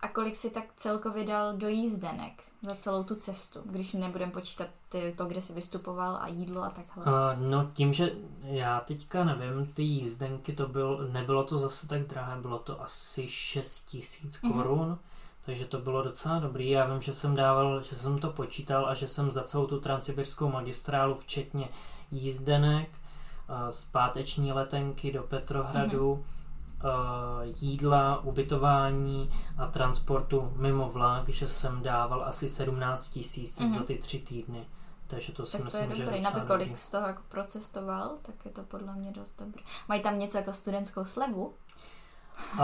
[0.00, 4.68] A kolik si tak celkově dal do jízdenek za celou tu cestu, když nebudem počítat
[4.88, 7.04] ty, to, kde jsi vystupoval a jídlo a takhle?
[7.04, 12.02] Uh, no tím, že já teďka nevím, ty jízdenky to byl, nebylo to zase tak
[12.02, 14.52] drahé, bylo to asi 6 tisíc mhm.
[14.52, 14.78] korun.
[14.78, 15.10] Mm-hmm
[15.50, 16.70] takže to bylo docela dobrý.
[16.70, 19.80] Já vím, že jsem dával, že jsem to počítal a že jsem za celou tu
[19.80, 21.68] transsibirskou magistrálu, včetně
[22.10, 22.88] jízdenek,
[23.68, 26.24] zpáteční letenky do Petrohradu,
[26.80, 27.54] mm-hmm.
[27.60, 33.68] jídla, ubytování a transportu mimo vlak, že jsem dával asi 17 tisíc mm-hmm.
[33.70, 34.66] za ty tři týdny.
[35.06, 36.18] Takže to si tak myslím, to je že dobrý.
[36.18, 36.80] je Na to, kolik dobrý.
[36.80, 39.62] z toho jako procestoval, tak je to podle mě dost dobré.
[39.88, 41.54] Mají tam něco jako studentskou slevu?
[42.52, 42.60] Uh,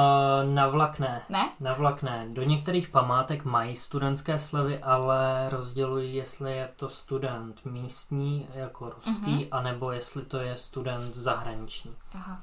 [0.55, 1.23] na vlak ne.
[1.29, 1.51] Ne?
[1.61, 2.27] Na vlak ne.
[2.29, 9.11] Do některých památek mají studentské slevy, ale rozdělují, jestli je to student místní, jako ruský,
[9.11, 9.49] uh-huh.
[9.51, 11.95] anebo jestli to je student zahraniční.
[12.15, 12.41] Aha.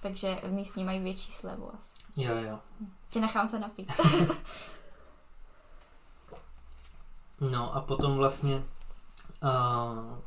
[0.00, 1.96] Takže místní mají větší slevu asi.
[2.16, 2.58] Jo, jo.
[3.10, 3.92] Tě nechám se napít.
[7.40, 8.62] no a potom vlastně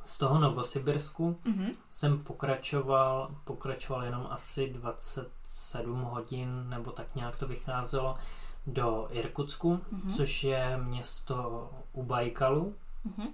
[0.03, 1.75] z toho Novosibirsku uh-huh.
[1.89, 8.15] jsem pokračoval, pokračoval jenom asi 20 7 hodin, nebo tak nějak to vycházelo,
[8.67, 10.15] do Irkutsku, mm-hmm.
[10.17, 12.75] což je město u Bajkalu.
[13.07, 13.27] Mm-hmm.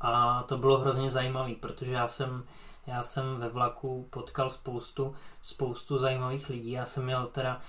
[0.00, 2.44] A to bylo hrozně zajímavé, protože já jsem,
[2.86, 6.70] já jsem ve vlaku potkal spoustu, spoustu zajímavých lidí.
[6.70, 7.60] Já jsem měl teda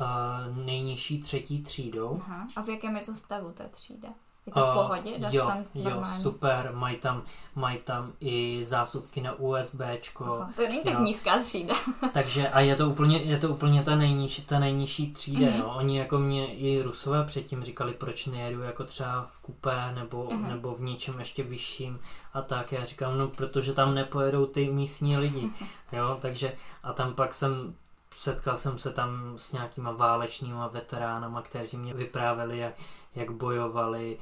[0.00, 2.20] uh, nejnižší třetí třídou.
[2.24, 2.46] Aha.
[2.56, 4.08] A v jakém je to stavu ta třída?
[4.46, 5.18] Je to v pohodě?
[5.18, 7.22] Dá jo, tam jo, super, mají tam,
[7.54, 10.24] mají tam i zásuvky na USBčko.
[10.24, 11.74] Aha, to není tak nízká třída.
[12.12, 15.58] Takže a je to úplně, je to úplně ta nejnižší, ta nejnižší třída, mm-hmm.
[15.58, 15.74] jo.
[15.76, 20.48] Oni jako mě i Rusové předtím říkali, proč nejedu jako třeba v kupé nebo, mm-hmm.
[20.48, 22.00] nebo v něčem ještě vyšším
[22.34, 22.72] a tak.
[22.72, 25.50] Já říkám, no protože tam nepojedou ty místní lidi,
[25.92, 26.18] jo.
[26.20, 27.74] Takže a tam pak jsem
[28.18, 32.74] setkal jsem se tam s nějakýma válečníma veteránama, kteří mě vyprávěli, jak,
[33.14, 34.18] jak bojovali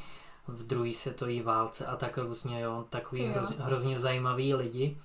[0.49, 4.99] v druhé světové válce a tak různě, jo, takový hroz, hrozně zajímaví lidi.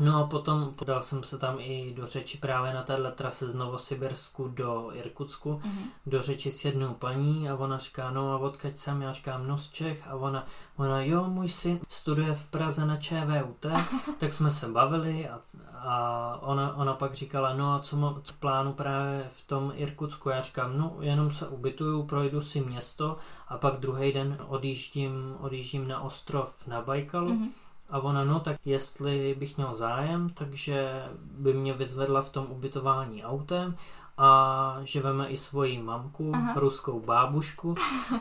[0.00, 3.54] No a potom podal jsem se tam i do řeči právě na téhle trase z
[3.54, 5.52] Novosibirsku do Irkutsku.
[5.52, 5.84] Mm-hmm.
[6.06, 9.02] Do řeči s jednou paní a ona říká, no a odkaď jsem?
[9.02, 10.08] Já říkám, no z Čech.
[10.08, 13.66] A ona, ona jo, můj syn studuje v Praze na ČVUT,
[14.18, 15.40] tak jsme se bavili a,
[15.74, 20.28] a ona, ona pak říkala, no a co mám v plánu právě v tom Irkutsku?
[20.28, 23.16] Já říkám, no jenom se ubytuju, projdu si město
[23.48, 27.30] a pak druhý den odjíždím, odjíždím na ostrov na Bajkalu.
[27.30, 27.61] Mm-hmm
[27.92, 33.24] a ona, no tak jestli bych měl zájem, takže by mě vyzvedla v tom ubytování
[33.24, 33.76] autem
[34.18, 36.54] a že veme i svoji mamku, Aha.
[36.56, 37.74] ruskou bábušku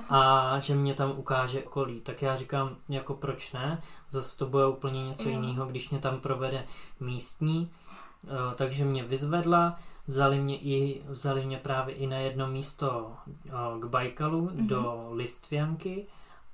[0.10, 2.02] a že mě tam ukáže okolí.
[2.02, 5.42] Tak já říkám, jako proč ne, zase to bude úplně něco jo.
[5.42, 6.66] jiného, když mě tam provede
[7.00, 7.72] místní.
[8.28, 13.52] E, takže mě vyzvedla, vzali mě, i, vzali mě právě i na jedno místo e,
[13.80, 14.68] k Bajkalu, mm-hmm.
[14.68, 16.06] do Listvěnky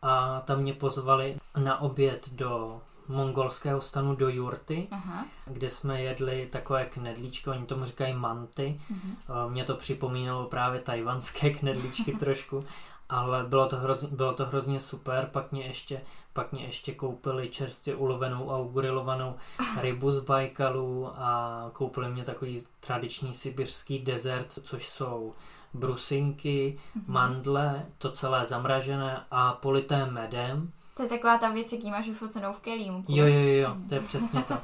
[0.01, 5.26] a tam mě pozvali na oběd do mongolského stanu do Jurty, Aha.
[5.45, 8.82] kde jsme jedli takové knedlíčky, oni tomu říkají manty.
[8.91, 9.49] Uh-huh.
[9.49, 12.64] Mě to připomínalo právě tajvanské knedlíčky trošku,
[13.10, 15.30] ale bylo to, hrozně, bylo to hrozně super.
[15.32, 16.01] Pak mě ještě,
[16.34, 19.36] pak mě ještě koupili čerstvě ulovenou a ugrilovanou
[19.82, 25.34] rybu z Bajkalu a koupili mě takový tradiční sibirský dezert, což jsou
[25.74, 27.03] brusinky, mm-hmm.
[27.08, 30.72] mandle, to celé zamražené a polité medem.
[30.98, 33.06] To je taková ta věc, jaký máš vyfocenou v kelímu.
[33.08, 34.58] Jo, jo, jo, to je přesně to.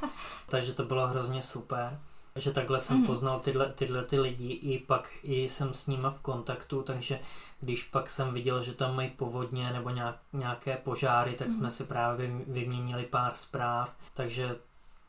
[0.49, 1.99] Takže to bylo hrozně super.
[2.35, 3.05] Že takhle jsem mm.
[3.05, 7.19] poznal tyhle, tyhle ty lidi i pak i jsem s nima v kontaktu, takže
[7.61, 11.53] když pak jsem viděl, že tam mají povodně nebo nějak, nějaké požáry, tak mm.
[11.53, 14.55] jsme si právě vyměnili pár zpráv, takže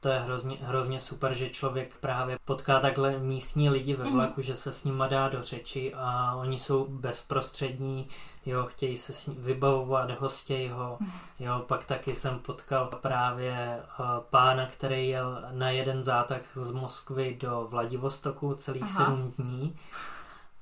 [0.00, 4.42] to je hrozně, hrozně super, že člověk právě potká takhle místní lidi ve vlaku, mm.
[4.42, 8.06] že se s nima dá do řeči a oni jsou bezprostřední,
[8.46, 10.98] jo, chtějí se s ním vybavovat, hostějí ho,
[11.38, 17.36] jo, pak taky jsem potkal právě uh, pána, který jel na jeden zátah z Moskvy
[17.40, 19.04] do Vladivostoku celých Aha.
[19.04, 19.76] sedm dní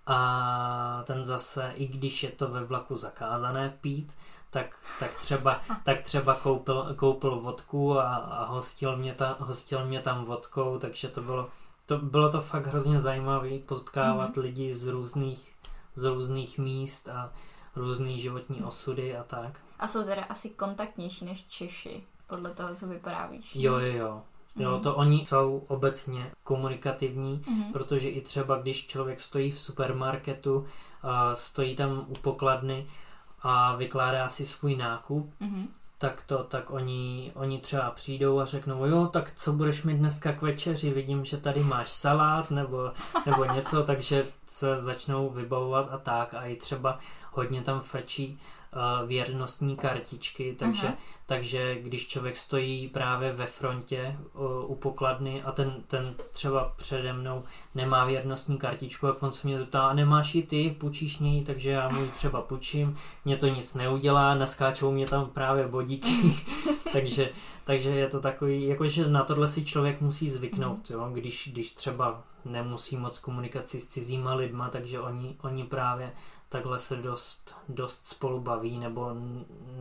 [0.07, 4.15] a ten zase, i když je to ve vlaku zakázané pít,
[4.51, 10.01] tak, tak, třeba, tak třeba koupil, koupil vodku a, a hostil, mě ta, hostil mě
[10.01, 11.49] tam vodkou, takže to bylo
[11.87, 14.43] to, bylo to fakt hrozně zajímavé potkávat mm-hmm.
[14.43, 15.55] lidi z různých,
[15.95, 17.33] z různých míst a
[17.77, 19.61] různý životní osudy a tak.
[19.79, 23.57] A jsou teda asi kontaktnější než Češi, podle toho, co vyprávíš.
[23.57, 24.23] Jo, jo, jo.
[24.57, 24.81] Jo, mhm.
[24.81, 27.73] to oni jsou obecně komunikativní, mm-hmm.
[27.73, 30.67] protože i třeba když člověk stojí v supermarketu,
[31.35, 32.87] stojí tam u pokladny
[33.43, 35.67] a vykládá si svůj nákup, mm-hmm.
[35.99, 40.33] tak to, tak oni, oni třeba přijdou a řeknou, jo, tak co budeš mít dneska
[40.33, 42.93] k večeři, vidím, že tady máš salát nebo,
[43.27, 46.99] nebo něco, takže se začnou vybavovat a tak a i třeba
[47.33, 48.41] hodně tam frčí
[48.73, 50.93] uh, věrnostní kartičky, takže,
[51.27, 57.13] takže když člověk stojí právě ve frontě uh, u pokladny a ten, ten třeba přede
[57.13, 61.43] mnou nemá věrnostní kartičku, jak on se mě zeptá, a nemáš ji ty, půjčíš mě
[61.43, 66.35] takže já mu ji třeba půjčím, mě to nic neudělá, naskáčou mě tam právě bodíky,
[66.93, 67.31] takže,
[67.65, 71.11] takže je to takový, jakože na tohle si člověk musí zvyknout, jo?
[71.13, 76.13] Když, když třeba nemusí moc komunikaci s cizíma lidma, takže oni, oni právě
[76.53, 79.11] takhle se dost, dost spolu baví nebo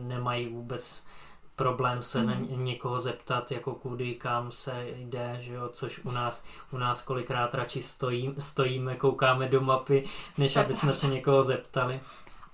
[0.00, 1.02] nemají vůbec
[1.56, 2.26] problém se mm.
[2.26, 2.64] na mhm.
[2.64, 7.54] někoho zeptat, jako kudy, kam se jde, že jo, což u nás, u nás kolikrát
[7.54, 10.04] radši stojí, stojíme, koukáme do mapy,
[10.38, 12.00] než aby jsme se někoho zeptali.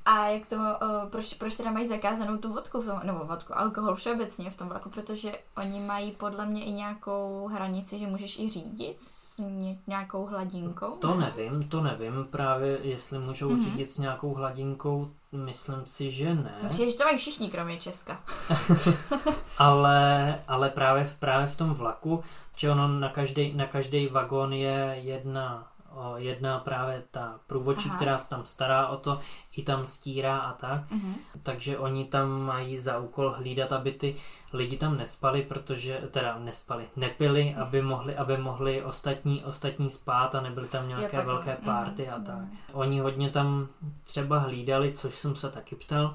[0.09, 3.95] A jak to, uh, proč, proč teda mají zakázanou tu vodku, tom, nebo vodku, alkohol
[3.95, 8.49] všeobecně v tom vlaku, protože oni mají podle mě i nějakou hranici, že můžeš i
[8.49, 9.41] řídit s
[9.87, 10.91] nějakou hladinkou?
[10.91, 13.63] To nevím, to nevím právě, jestli můžou mm-hmm.
[13.65, 16.55] řídit s nějakou hladinkou, myslím si, že ne.
[16.69, 18.21] Přijde, že to mají všichni, kromě Česka.
[19.59, 22.25] ale, ale právě, právě v tom vlaku,
[22.57, 25.73] že ono na každý, na každý vagón je jedna
[26.17, 27.97] jedna právě ta průvodčí, Aha.
[27.97, 29.21] která se tam stará o to,
[29.57, 30.91] i tam stírá a tak.
[30.91, 31.15] Uh-huh.
[31.43, 34.17] Takže oni tam mají za úkol hlídat, aby ty
[34.53, 37.63] lidi tam nespali, protože, teda nespali, nepili, uh-huh.
[37.63, 42.23] aby mohli, aby mohli ostatní, ostatní spát a nebyly tam nějaké jo, velké párty uh-huh.
[42.23, 42.45] a tak.
[42.73, 43.69] Oni hodně tam
[44.05, 46.15] třeba hlídali, což jsem se taky ptal,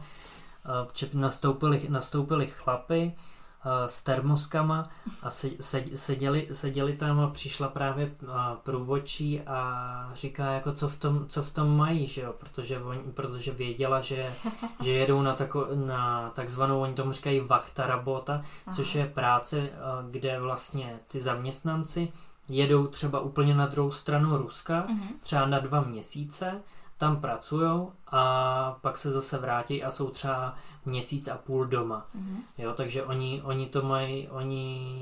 [1.14, 3.33] nastoupili, nastoupili chlapy, Eh,
[3.86, 4.90] s termoskama
[5.24, 8.28] a se, se, seděli, seděli tam a přišla právě eh,
[8.64, 12.34] průvodčí a říká jako co v tom, co v tom mají, že jo?
[12.38, 14.34] Protože, on, protože věděla, že,
[14.84, 18.42] že jedou na, tako, na takzvanou, oni tomu říkají vachta rabota,
[18.76, 19.70] což je práce, eh,
[20.12, 22.08] kde vlastně ty zaměstnanci
[22.50, 25.08] jedou třeba úplně na druhou stranu Ruska, uh-huh.
[25.22, 26.62] třeba na dva měsíce,
[26.98, 30.56] tam pracují a pak se zase vrátí a jsou třeba
[30.86, 32.06] měsíc a půl doma.
[32.16, 32.38] Mm-hmm.
[32.58, 34.96] Jo, takže oni, oni to mají, oni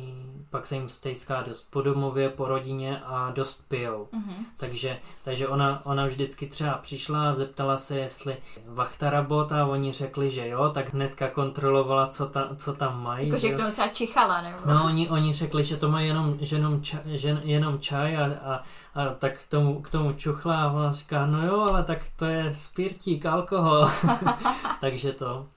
[0.49, 4.07] pak se jim stejská dost po domově, po rodině a dost pijou.
[4.13, 4.45] Mm-hmm.
[4.57, 9.91] Takže, takže ona, ona vždycky třeba přišla a zeptala se, jestli vachta rabota a oni
[9.91, 13.27] řekli, že jo, tak hnedka kontrolovala, co, ta, co tam mají.
[13.27, 14.57] Jako, že k tomu třeba čichala, nebo?
[14.65, 18.23] No, oni, oni řekli, že to mají jenom, že jenom, čaj, že jenom čaj a,
[18.23, 18.63] a,
[18.95, 22.25] a tak k tomu, k tomu čuchla a ona říká, no jo, ale tak to
[22.25, 23.89] je spirtík, alkohol.
[24.81, 25.47] takže to.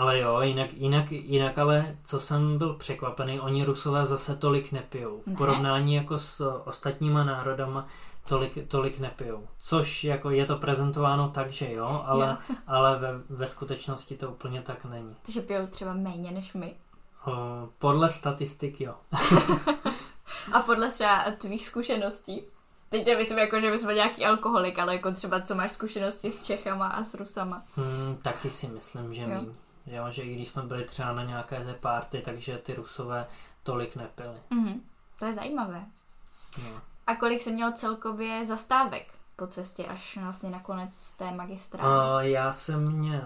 [0.00, 5.20] Ale jo, jinak, jinak, jinak ale, co jsem byl překvapený, oni Rusové zase tolik nepijou.
[5.26, 7.86] V porovnání jako s ostatníma národama
[8.28, 9.48] tolik, tolik nepijou.
[9.62, 12.56] Což jako je to prezentováno tak, že jo, ale, jo.
[12.66, 15.16] ale ve, ve skutečnosti to úplně tak není.
[15.22, 16.74] Takže pijou třeba méně než my.
[17.26, 17.32] O,
[17.78, 18.94] podle statistik jo.
[20.52, 22.42] A podle třeba tvých zkušeností?
[22.88, 26.86] Teď nemyslím jako, že jsme nějaký alkoholik, ale jako třeba co máš zkušenosti s Čechama
[26.86, 27.62] a s Rusama.
[27.76, 29.44] Hmm, taky si myslím, že jo.
[29.90, 33.26] Jo, že i když jsme byli třeba na nějaké té párty, takže ty rusové
[33.62, 34.36] tolik nepili.
[34.50, 34.80] Mm-hmm.
[35.18, 35.84] To je zajímavé.
[36.62, 36.80] No.
[37.06, 42.24] A kolik jsi měl celkově zastávek po cestě až vlastně nakonec té magistrály?
[42.24, 43.22] Uh, já jsem měl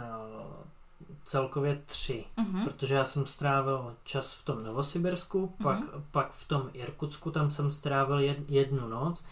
[1.25, 2.65] celkově tři, uh-huh.
[2.65, 5.63] protože já jsem strávil čas v tom Novosibirsku, uh-huh.
[5.63, 5.79] pak,
[6.11, 9.25] pak v tom Irkutsku, tam jsem strávil jed, jednu noc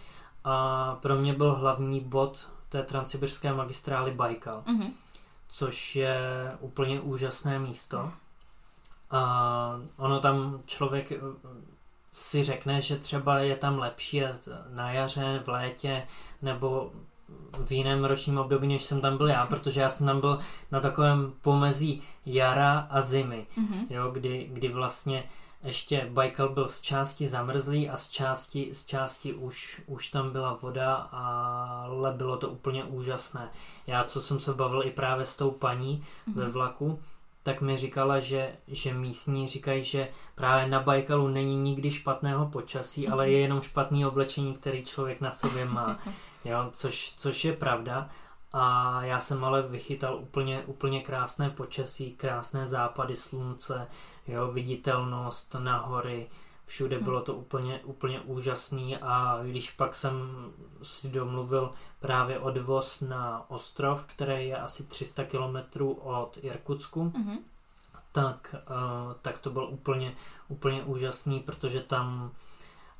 [0.44, 4.62] a pro mě byl hlavní bod té transsibirské magistrály Baikal.
[4.66, 4.92] Uh-huh
[5.52, 6.16] což je
[6.60, 8.12] úplně úžasné místo.
[9.10, 11.18] A ono tam člověk eh,
[12.12, 14.22] si řekne, že třeba je tam lepší
[14.68, 16.06] na jaře, v létě
[16.42, 16.92] nebo
[17.66, 20.38] v jiném ročním období, než jsem tam byl já, protože já jsem tam byl
[20.70, 23.86] na takovém pomezí jara a zimy, mm-hmm.
[23.90, 25.24] jo, kdy, kdy vlastně
[25.62, 30.58] ještě Baikal byl z části zamrzlý a z části, z části už, už tam byla
[30.62, 33.50] voda, ale bylo to úplně úžasné.
[33.86, 35.98] Já, co jsem se bavil i právě s tou paní
[36.28, 36.34] mm-hmm.
[36.34, 36.98] ve vlaku,
[37.42, 43.08] tak mi říkala, že, že místní říkají, že právě na Bajkalu není nikdy špatného počasí,
[43.08, 45.98] ale je jenom špatný oblečení, který člověk na sobě má.
[46.44, 48.10] Jo, což, což je pravda.
[48.52, 53.86] A já jsem ale vychytal úplně, úplně krásné počasí, krásné západy slunce,
[54.28, 56.28] jo, viditelnost na hory,
[56.64, 60.14] všude bylo to úplně, úplně úžasný a když pak jsem
[60.82, 67.38] si domluvil právě odvoz na ostrov, který je asi 300 km od Irkutsku, mm-hmm.
[68.12, 70.14] tak, uh, tak to bylo úplně,
[70.48, 72.30] úplně úžasný, protože tam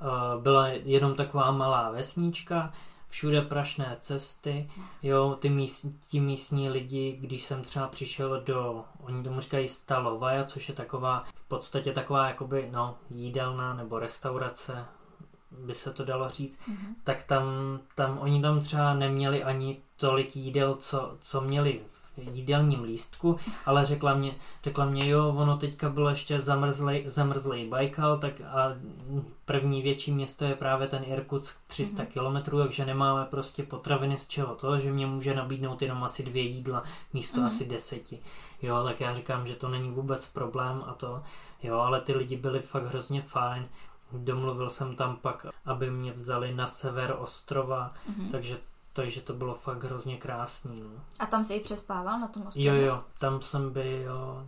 [0.00, 2.72] uh, byla jenom taková malá vesnička,
[3.12, 4.70] všude prašné cesty,
[5.02, 10.44] jo, ty míst, ti místní lidi, když jsem třeba přišel do, oni tomu říkají Stalovaja,
[10.44, 14.84] což je taková, v podstatě taková jakoby, no, jídelná nebo restaurace,
[15.50, 16.94] by se to dalo říct, mm-hmm.
[17.04, 17.44] tak tam,
[17.94, 21.80] tam oni tam třeba neměli ani tolik jídel, co, co měli
[22.16, 23.36] jídelním lístku,
[23.66, 24.34] ale řekla mě,
[24.64, 28.74] řekla mě, jo, ono teďka bylo ještě zamrzlej, zamrzlej Baikal, tak a
[29.44, 32.42] první větší město je právě ten Irkutsk 300 mm-hmm.
[32.42, 36.42] km, takže nemáme prostě potraviny z čeho to, že mě může nabídnout jenom asi dvě
[36.42, 36.82] jídla
[37.12, 37.46] místo mm-hmm.
[37.46, 38.18] asi deseti.
[38.62, 41.22] Jo, tak já říkám, že to není vůbec problém a to,
[41.62, 43.68] jo, ale ty lidi byli fakt hrozně fajn.
[44.12, 48.30] Domluvil jsem tam pak, aby mě vzali na sever ostrova, mm-hmm.
[48.30, 48.58] takže
[48.92, 50.80] takže to bylo fakt hrozně krásný.
[50.80, 51.02] No.
[51.18, 52.70] A tam si i přespával na tom ostrově?
[52.70, 54.46] Jo, jo, tam jsem byl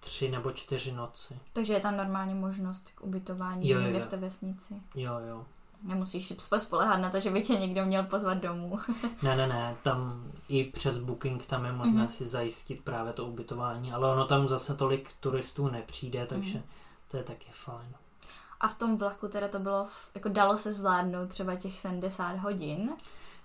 [0.00, 1.38] tři nebo čtyři noci.
[1.52, 4.04] Takže je tam normálně možnost k ubytování jo, někde jo.
[4.04, 4.74] v té vesnici?
[4.94, 5.46] Jo, jo.
[5.82, 8.78] Nemusíš spolehat na to, že by tě někdo měl pozvat domů.
[9.22, 12.10] ne, ne, ne, tam i přes booking tam je možné mm-hmm.
[12.10, 17.08] si zajistit právě to ubytování, ale ono tam zase tolik turistů nepřijde, takže mm-hmm.
[17.10, 17.94] to je taky fajn.
[18.60, 22.90] A v tom vlaku teda to bylo, jako dalo se zvládnout třeba těch 70 hodin?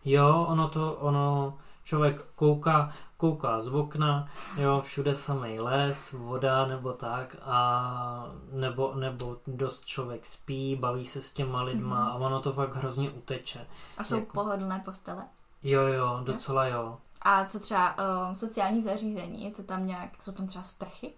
[0.06, 4.28] Jo, ono to, ono, člověk kouká, kouká z okna,
[4.58, 11.22] jo, všude samý les, voda nebo tak a nebo, nebo dost člověk spí, baví se
[11.22, 12.12] s těma lidma mm-hmm.
[12.12, 13.68] a ono to fakt hrozně uteče.
[13.98, 14.34] A jsou jako...
[14.34, 15.24] pohodlné postele?
[15.64, 16.98] Jo, jo, docela jo.
[17.22, 17.96] A co třeba
[18.28, 21.14] um, sociální zařízení, je to tam nějak, jsou tam třeba sprchy?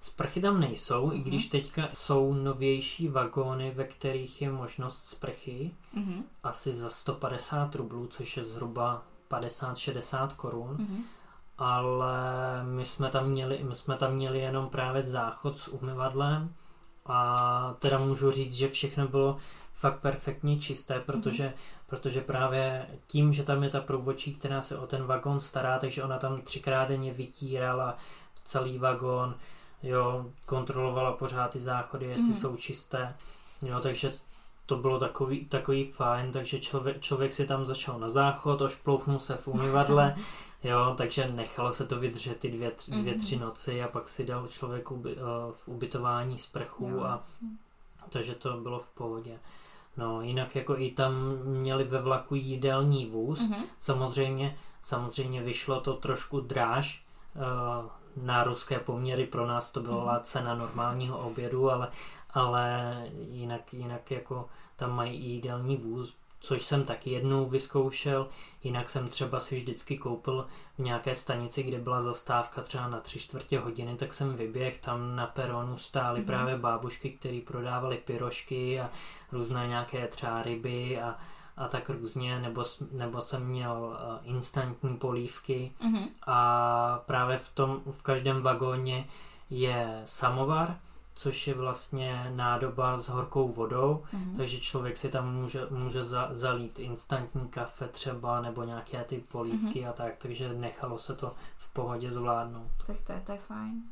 [0.00, 1.14] Sprchy tam nejsou, mm-hmm.
[1.14, 1.50] i když mhm.
[1.50, 6.22] teďka jsou novější vagóny, ve kterých je možnost sprchy, mm-hmm.
[6.42, 10.76] asi za 150 rublů, což je zhruba 50-60 korun.
[10.76, 11.02] Mm-hmm.
[11.58, 12.14] Ale
[12.64, 16.54] my jsme, tam měli, my jsme tam měli jenom právě záchod s umyvadlem
[17.06, 19.36] a teda můžu říct, že všechno bylo
[19.72, 21.86] fakt perfektně čisté, protože, mm-hmm.
[21.86, 26.02] protože právě tím, že tam je ta průvodčí, která se o ten vagón stará, takže
[26.02, 27.96] ona tam třikrát denně vytírala
[28.44, 29.34] celý vagón,
[29.86, 32.36] jo, kontrolovala pořád ty záchody, jestli mm.
[32.36, 33.14] jsou čisté,
[33.62, 34.12] jo, takže
[34.66, 39.36] to bylo takový, takový fajn, takže člověk, člověk si tam začal na záchod, ošplouchnul se
[39.36, 40.16] v umyvadle,
[40.64, 43.20] jo, takže nechalo se to vydržet ty dvě, dvě mm.
[43.20, 45.22] tři noci a pak si dal člověk uby, uh,
[45.52, 47.20] v ubytování sprchu jo, a
[48.08, 49.38] takže to bylo v pohodě.
[49.96, 51.14] No, jinak jako i tam
[51.44, 53.64] měli ve vlaku jídelní vůz, mm-hmm.
[53.80, 60.22] samozřejmě, samozřejmě vyšlo to trošku dráž, uh, na ruské poměry pro nás to byla mhm.
[60.22, 61.88] cena normálního obědu, ale,
[62.30, 62.94] ale
[63.30, 68.28] jinak, jinak jako tam mají i jídelní vůz, což jsem taky jednou vyzkoušel,
[68.64, 70.46] jinak jsem třeba si vždycky koupil
[70.78, 75.16] v nějaké stanici, kde byla zastávka třeba na tři čtvrtě hodiny, tak jsem vyběh, tam
[75.16, 76.26] na peronu stály mm.
[76.26, 78.90] právě bábušky, které prodávaly pyrošky a
[79.32, 81.18] různé nějaké třeba ryby a,
[81.56, 86.08] a tak různě, nebo, nebo jsem měl uh, instantní polívky mm-hmm.
[86.26, 89.08] a právě v tom, v každém vagóně
[89.50, 90.78] je samovar,
[91.14, 94.36] což je vlastně nádoba s horkou vodou, mm-hmm.
[94.36, 99.80] takže člověk si tam může, může za, zalít instantní kafe třeba, nebo nějaké ty polívky
[99.80, 99.88] mm-hmm.
[99.88, 102.70] a tak, takže nechalo se to v pohodě zvládnout.
[102.86, 103.82] Tak to je, to je fajn.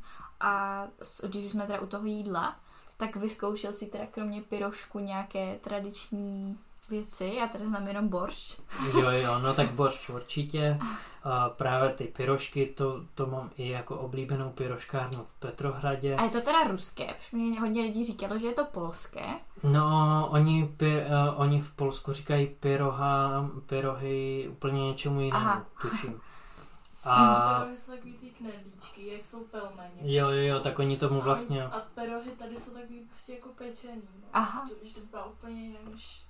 [0.41, 0.85] A
[1.29, 2.57] když jsme teda u toho jídla,
[2.97, 6.59] tak vyzkoušel si teda kromě pyrošku nějaké tradiční
[6.89, 8.61] věci, já tady znám jenom boršč.
[8.93, 10.79] jo, jo, no tak boršč určitě.
[11.25, 16.17] A právě ty pyrošky, to, to mám i jako oblíbenou pyroškárnu v Petrohradě.
[16.17, 17.15] A je to teda ruské?
[17.33, 19.27] Mě hodně lidí říkalo, že je to polské.
[19.63, 25.67] No, oni, py, uh, oni v Polsku říkají pyroha, pyrohy úplně něčemu jinému, Aha.
[25.83, 26.21] tuším.
[27.05, 27.59] A...
[27.59, 30.01] Pyrohy jsou takový ty knedlíčky, jak jsou pelmeně.
[30.01, 31.65] Jo, jo, jo, tak oni tomu vlastně...
[31.65, 34.03] A, a pyrohy tady jsou takový prostě jako pečený.
[34.21, 34.27] No.
[34.33, 34.69] Aha.
[34.69, 36.24] To, že to vypadá úplně jiné, než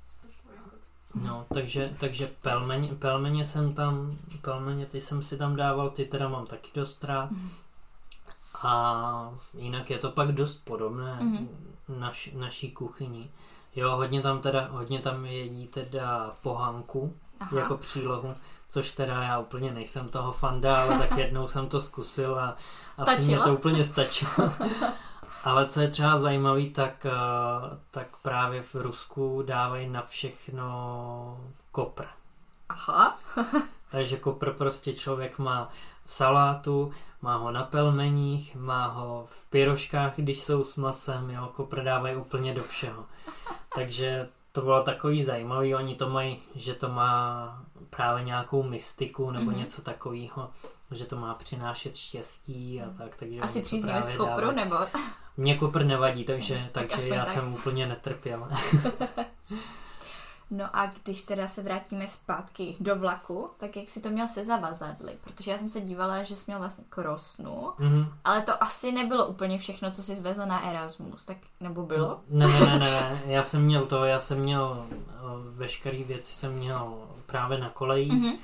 [1.14, 6.28] No, takže, takže pelmeně, pelmeně jsem tam, pelmeně ty jsem si tam dával, ty teda
[6.28, 7.30] mám taky dost rád.
[7.30, 7.50] Mm.
[8.62, 11.18] A jinak je to pak dost podobné.
[11.22, 11.48] Mm-hmm.
[11.98, 13.30] naš, naší kuchyni.
[13.76, 17.58] Jo, hodně tam teda, hodně tam jedí teda pohanku Aha.
[17.58, 18.34] jako přílohu,
[18.68, 22.56] což teda já úplně nejsem toho fanda, ale tak jednou jsem to zkusil a
[22.92, 23.16] Stačilo?
[23.16, 24.32] asi mě to úplně stačilo.
[25.44, 27.10] ale co je třeba zajímavý, tak, eh,
[27.90, 31.40] tak právě v Rusku dávají na všechno
[31.72, 32.04] kopr.
[32.68, 33.18] Aha.
[33.90, 35.70] Takže kopr prostě člověk má
[36.04, 36.92] v salátu,
[37.22, 42.16] má ho na pelmeních, má ho v pyroškách, když jsou s masem, jo, kopr dávají
[42.16, 43.04] úplně do všeho.
[43.74, 47.48] Takže to bylo takový zajímavý, oni to mají, že to má
[47.90, 49.56] právě nějakou mystiku nebo mm-hmm.
[49.56, 50.50] něco takového,
[50.90, 53.16] že to má přinášet štěstí a tak.
[53.16, 54.56] Takže Asi příznivec kopru, dávají.
[54.56, 54.76] nebo?
[55.36, 57.34] Mně kopr nevadí, takže, tak takže já tak.
[57.34, 58.48] jsem úplně netrpěl.
[60.50, 64.44] No a když teda se vrátíme zpátky do vlaku, tak jak si to měl se
[64.44, 65.12] zavazadly?
[65.24, 68.08] Protože já jsem se dívala, že jsi měl vlastně krosnu, mm-hmm.
[68.24, 72.20] ale to asi nebylo úplně všechno, co jsi zvezl na Erasmus, tak nebo bylo?
[72.28, 75.14] Ne, ne, ne, ne, já jsem měl to, já jsem měl eh,
[75.50, 76.94] veškeré věci jsem měl
[77.26, 78.38] právě na kolejích mm-hmm.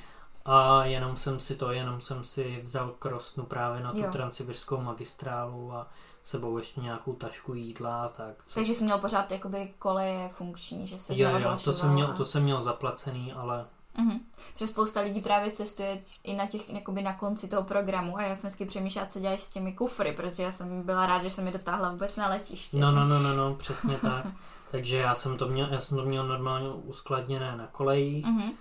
[0.45, 4.11] a jenom jsem si to, jenom jsem si vzal krosnu právě na tu jo.
[4.13, 5.87] transsibirskou magistrálu a
[6.23, 8.35] sebou ještě nějakou tašku jídla a tak.
[8.47, 8.55] Co...
[8.55, 12.25] Takže jsi měl pořád jakoby koleje funkční, že se Jo, jo, to jsem, měl, to
[12.25, 13.67] jsem měl zaplacený, ale...
[13.99, 14.21] Mhm.
[14.53, 18.37] Protože spousta lidí právě cestuje i na těch, jakoby na konci toho programu a já
[18.37, 21.47] jsem vždycky přemýšlela, co dělají s těmi kufry, protože já jsem byla ráda, že jsem
[21.47, 22.77] je dotáhla vůbec na letiště.
[22.77, 24.27] No, no, no, no, no přesně tak.
[24.71, 28.27] Takže já jsem to měl, já jsem to měl normálně uskladněné na kolejích.
[28.27, 28.53] Mm-hmm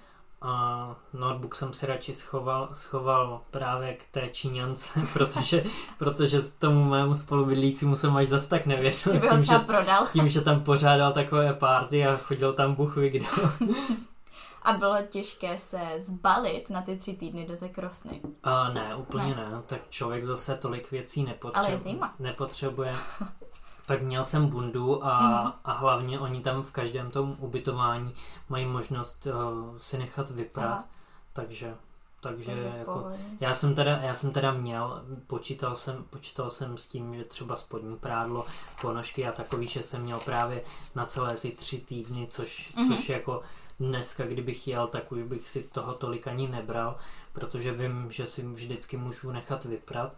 [0.42, 5.64] a notebook jsem si radši schoval, schoval právě k té Číňance, protože,
[5.98, 9.14] protože tomu mému spolubydlícímu jsem až zas tak nevěřil.
[9.14, 10.08] Že by ho tím, třeba že, prodal.
[10.14, 13.26] Tím, že tam pořádal takové party a chodil tam buch kdo.
[14.64, 18.22] A bylo těžké se zbalit na ty tři týdny do té krosny?
[18.44, 19.50] A ne, úplně ne.
[19.50, 19.62] ne.
[19.66, 21.68] Tak člověk zase tolik věcí nepotřebuje.
[21.68, 22.16] Ale je zima.
[22.20, 22.94] nepotřebuje.
[23.90, 25.54] Tak měl jsem bundu a, mm.
[25.64, 28.14] a hlavně oni tam v každém tom ubytování
[28.50, 30.88] mají možnost uh, si nechat vyprat, Aha.
[31.34, 31.76] takže
[32.22, 37.16] takže jako, já jsem teda, já jsem teda měl, počítal jsem, počítal jsem s tím,
[37.16, 38.46] že třeba spodní prádlo,
[38.82, 40.64] ponožky a takový, že jsem měl právě
[40.96, 42.96] na celé ty tři týdny, což, mm-hmm.
[42.96, 43.42] což jako
[43.80, 46.98] dneska, kdybych jel, tak už bych si toho tolik ani nebral,
[47.34, 50.18] protože vím, že si vždycky můžu nechat vyprat,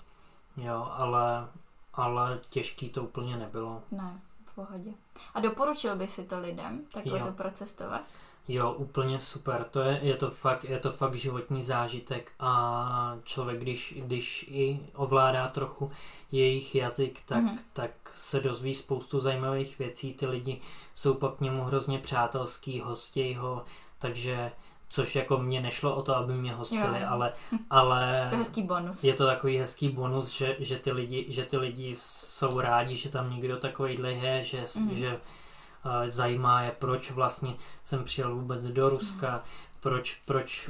[0.58, 1.48] jo, ale,
[1.94, 3.84] ale těžký to úplně nebylo.
[3.92, 4.92] Ne, v pohodě.
[5.34, 7.26] A doporučil by si to lidem, takhle jo.
[7.26, 8.02] to procestovat?
[8.48, 9.66] Jo, úplně super.
[9.72, 14.80] To je, je, to fakt, je to fakt životní zážitek a člověk, když, když i
[14.96, 15.92] ovládá trochu
[16.32, 17.60] jejich jazyk, tak, mm-hmm.
[17.74, 20.14] tak se dozví spoustu zajímavých věcí.
[20.14, 20.62] Ty lidi
[20.96, 23.66] jsou pak k němu hrozně přátelský, hostěj ho,
[24.00, 24.52] takže
[24.92, 27.08] což jako mě nešlo o to, aby mě hostili, jo.
[27.10, 27.34] ale,
[27.70, 29.04] ale to je hezký bonus.
[29.04, 33.10] Je to takový hezký bonus, že, že, ty lidi, že ty lidi jsou rádi, že
[33.10, 34.96] tam někdo takovýhle je, že, mm.
[34.96, 39.42] že uh, zajímá je, proč vlastně jsem přijel vůbec do Ruska, mm.
[39.80, 40.70] proč, proč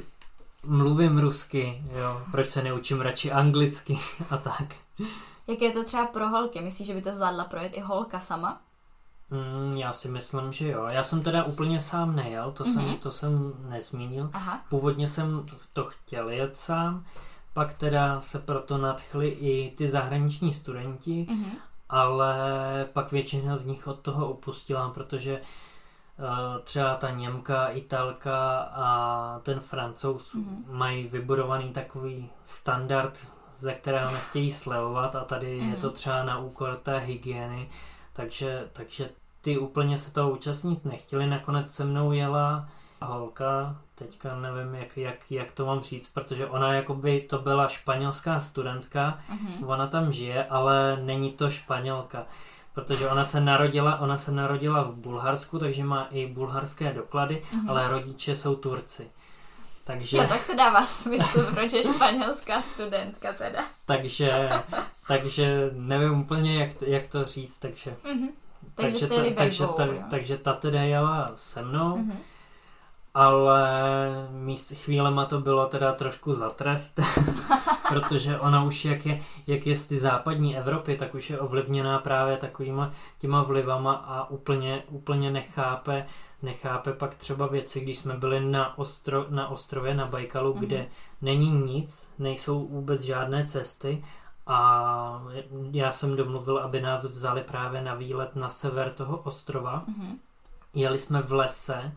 [0.64, 3.98] mluvím rusky, jo, proč se neučím radši anglicky
[4.30, 4.74] a tak.
[5.46, 6.60] Jak je to třeba pro holky?
[6.60, 8.60] Myslíš, že by to zvládla projet i holka sama?
[9.32, 10.84] Mm, já si myslím, že jo.
[10.84, 12.72] Já jsem teda úplně sám nejel, to, mm-hmm.
[12.74, 12.96] jsem, mhm.
[12.96, 14.30] to jsem nezmínil.
[14.32, 14.60] Aha.
[14.68, 17.04] Původně jsem to chtěl jet sám,
[17.52, 21.52] pak teda se proto nadchli i ty zahraniční studenti, mm-hmm.
[21.88, 22.34] ale
[22.92, 29.60] pak většina z nich od toho upustila, protože uh, třeba ta Němka, Italka a ten
[29.60, 30.64] Francouz mm-hmm.
[30.68, 33.26] mají vybudovaný takový standard,
[33.56, 35.70] ze kterého nechtějí slevovat a tady mm-hmm.
[35.70, 35.96] je to mhm.
[35.96, 37.68] třeba na úkor té hygieny,
[38.12, 39.08] takže, takže
[39.42, 42.68] ty úplně se toho účastnit nechtěli, nakonec se mnou jela
[43.00, 48.40] holka, teďka nevím, jak, jak, jak to mám říct, protože ona jakoby to byla španělská
[48.40, 49.68] studentka, uh-huh.
[49.68, 52.26] ona tam žije, ale není to španělka,
[52.74, 57.70] protože ona se narodila, ona se narodila v Bulharsku, takže má i bulharské doklady, uh-huh.
[57.70, 59.10] ale rodiče jsou Turci.
[59.84, 60.16] Takže...
[60.16, 63.64] Jo, tak to dává smysl, proč je španělská studentka teda.
[63.86, 64.50] takže,
[65.08, 67.96] takže nevím úplně, jak to, jak to říct, takže...
[68.04, 68.28] Uh-huh.
[68.74, 72.16] Takže, takže, ta, takže, ta, takže ta teda jela se mnou, mm-hmm.
[73.14, 73.70] ale
[74.30, 77.00] míst, chvílema to bylo teda trošku za trest,
[77.88, 81.98] protože ona už jak je, jak je z ty západní Evropy, tak už je ovlivněná
[81.98, 86.06] právě takovýma těma vlivama a úplně, úplně nechápe,
[86.42, 90.58] nechápe pak třeba věci, když jsme byli na, ostro, na ostrově na Bajkalu, mm-hmm.
[90.58, 90.86] kde
[91.22, 94.04] není nic, nejsou vůbec žádné cesty
[94.46, 95.22] a
[95.72, 99.84] já jsem domluvil, aby nás vzali právě na výlet na sever toho ostrova.
[99.88, 100.16] Mm-hmm.
[100.74, 101.92] Jeli jsme v lese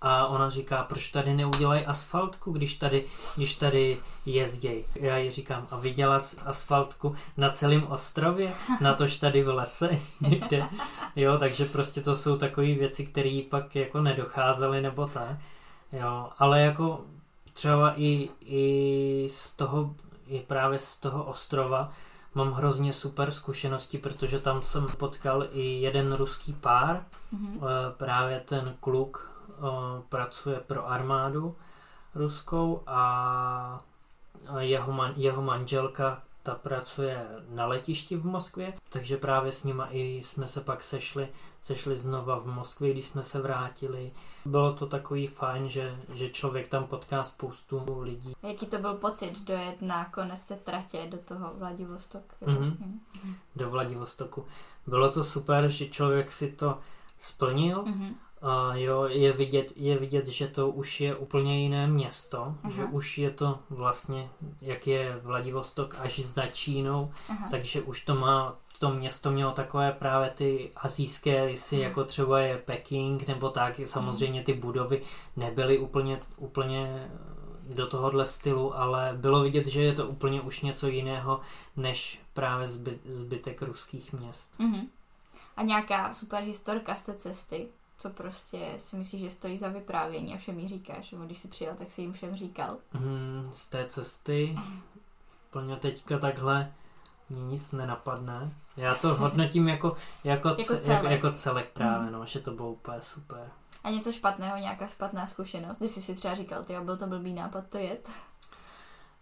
[0.00, 3.04] A ona říká, proč tady neudělají asfaltku, když tady,
[3.36, 4.84] když tady jezdějí.
[4.94, 9.90] Já jí říkám, a viděla jsi asfaltku na celém ostrově, na tož tady v lese
[10.20, 10.68] někde.
[11.16, 15.36] Jo, takže prostě to jsou takové věci, které pak jako nedocházely nebo tak.
[15.92, 17.00] Jo, ale jako
[17.52, 19.94] třeba i, i z toho,
[20.28, 21.92] i právě z toho ostrova
[22.34, 27.04] mám hrozně super zkušenosti, protože tam jsem potkal i jeden ruský pár,
[27.34, 27.60] mm-hmm.
[27.96, 29.30] právě ten kluk
[30.08, 31.56] pracuje pro armádu
[32.14, 33.80] ruskou a
[34.58, 40.00] jeho, man, jeho manželka ta pracuje na letišti v Moskvě, takže právě s nima i
[40.00, 41.28] jsme se pak sešli,
[41.60, 44.12] sešli znova v Moskvě, když jsme se vrátili.
[44.44, 48.36] Bylo to takový fajn, že, že člověk tam potká spoustu lidí.
[48.42, 52.44] Jaký to byl pocit dojet na konec té tratě do toho Vladivostoku?
[52.46, 52.98] Mm-hmm.
[53.56, 54.44] Do Vladivostoku.
[54.86, 56.78] Bylo to super, že člověk si to
[57.16, 57.84] splnil.
[57.84, 62.72] Mm-hmm a jo, je vidět, je vidět, že to už je úplně jiné město, Aha.
[62.72, 64.28] že už je to vlastně,
[64.60, 67.48] jak je Vladivostok až za Čínou, Aha.
[67.50, 71.84] takže už to má, to město mělo takové právě ty azijské lisy, Aha.
[71.84, 75.02] jako třeba je Peking nebo tak, samozřejmě ty budovy
[75.36, 77.10] nebyly úplně, úplně
[77.74, 81.40] do tohohle stylu, ale bylo vidět, že je to úplně už něco jiného,
[81.76, 84.60] než právě zby, zbytek ruských měst.
[84.60, 84.88] Uh-huh.
[85.56, 87.68] A nějaká super historka z té cesty?
[87.98, 91.10] Co prostě si myslíš, že stojí za vyprávění a všem jí říkáš.
[91.10, 92.76] Nebo když jsi přijel, tak si jim všem říkal.
[92.92, 94.58] Hmm, z té cesty
[95.50, 96.72] plně teďka takhle
[97.28, 98.52] mě nic nenapadne.
[98.76, 100.88] Já to hodnotím jako, jako, jako, celek.
[100.88, 102.12] jako, jako celek právě, mm.
[102.12, 103.50] no, že to bylo úplně super.
[103.84, 105.78] A něco špatného, nějaká špatná zkušenost?
[105.78, 108.10] Když jsi si třeba říkal, ty byl to blbý nápad to jet?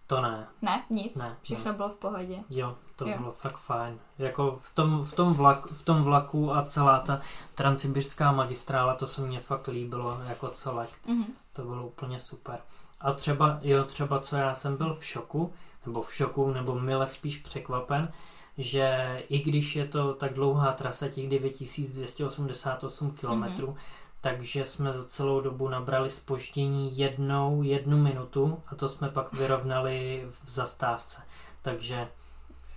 [0.06, 0.46] To ne.
[0.62, 1.16] Ne, nic.
[1.18, 1.76] Ne, Všechno ne.
[1.76, 2.36] bylo v pohodě.
[2.50, 3.18] Jo, to jo.
[3.18, 3.98] bylo fakt fajn.
[4.18, 7.20] Jako v tom, v, tom vlak, v tom vlaku a celá ta
[7.54, 10.90] transsibirská magistrála, to se mně fakt líbilo jako celek.
[11.08, 11.26] Mm-hmm.
[11.52, 12.58] To bylo úplně super.
[13.00, 15.52] A třeba, jo, třeba co já jsem byl v šoku,
[15.86, 18.12] nebo v šoku, nebo mile spíš překvapen,
[18.58, 23.74] že i když je to tak dlouhá trasa, těch 9288 km, mm-hmm
[24.20, 30.26] takže jsme za celou dobu nabrali spoždění jednou, jednu minutu a to jsme pak vyrovnali
[30.44, 31.22] v zastávce.
[31.62, 32.08] Takže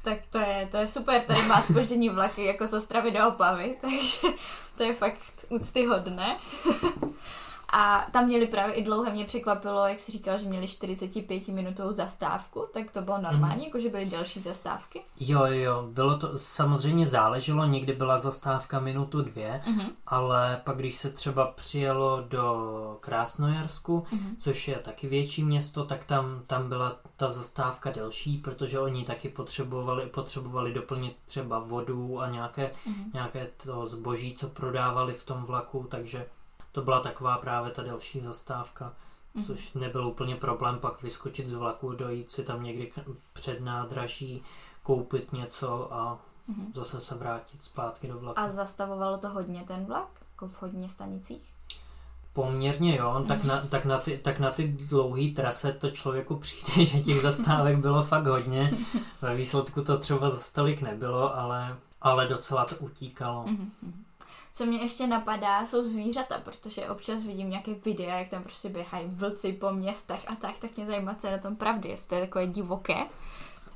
[0.03, 3.77] tak to je, to je super, tady má spoždění vlaky jako z Ostravy do Opavy,
[3.81, 4.27] takže
[4.77, 6.37] to je fakt úctyhodné.
[7.71, 11.91] A tam měli právě i dlouhé, mě překvapilo, jak jsi říkal, že měli 45 minutovou
[11.91, 13.63] zastávku, tak to bylo normální, mm.
[13.65, 15.01] jako že byly další zastávky?
[15.19, 19.89] Jo, jo, bylo to, samozřejmě záleželo, někdy byla zastávka minutu dvě, mm.
[20.07, 24.35] ale pak když se třeba přijelo do Krásnojarsku, mm.
[24.39, 29.29] což je taky větší město, tak tam, tam byla ta zastávka delší, protože oni taky
[29.29, 33.11] potřebovali, potřebovali doplnit třeba vodu a nějaké, mm.
[33.13, 36.25] nějaké to zboží, co prodávali v tom vlaku, takže
[36.79, 38.93] to byla taková právě ta další zastávka,
[39.35, 39.45] mm-hmm.
[39.45, 42.91] což nebyl úplně problém pak vyskočit z vlaku, dojít si tam někdy
[43.33, 44.43] před nádraží,
[44.83, 46.19] koupit něco a
[46.49, 46.73] mm-hmm.
[46.73, 48.39] zase se vrátit zpátky do vlaku.
[48.39, 50.07] A zastavovalo to hodně ten vlak?
[50.31, 51.53] Jako v hodně stanicích?
[52.33, 56.85] Poměrně jo, tak na, tak na ty, tak na ty dlouhé trase to člověku přijde,
[56.85, 58.73] že těch zastávek bylo fakt hodně.
[59.21, 63.45] Ve výsledku to třeba za stolik nebylo, ale, ale docela to utíkalo.
[63.45, 63.91] Mm-hmm.
[64.59, 69.07] Co mě ještě napadá, jsou zvířata, protože občas vidím nějaké videa, jak tam prostě běhají
[69.07, 72.15] vlci po městech a tak, tak mě zajímá, co je na tom pravdy, jestli to
[72.15, 72.95] je takové divoké.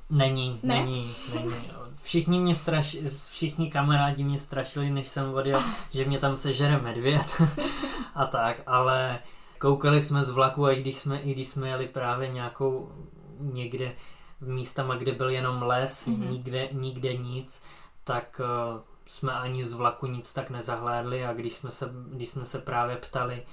[0.10, 0.76] Není, ne?
[0.76, 1.54] není, není.
[2.02, 2.98] Všichni mě straš,
[3.30, 5.64] všichni kamarádi mě strašili, než jsem odjel,
[5.94, 7.42] že mě tam sežere medvěd
[8.16, 9.20] a tak, ale
[9.60, 12.92] koukali jsme z vlaku a i když jsme, i když jsme jeli právě nějakou
[13.40, 13.94] někde
[14.42, 16.30] místama, kde byl jenom les, mm-hmm.
[16.30, 17.64] nikde, nikde nic,
[18.04, 18.42] tak
[18.74, 22.60] uh, jsme ani z vlaku nic tak nezahlédli a když jsme se, když jsme se
[22.60, 23.44] právě ptali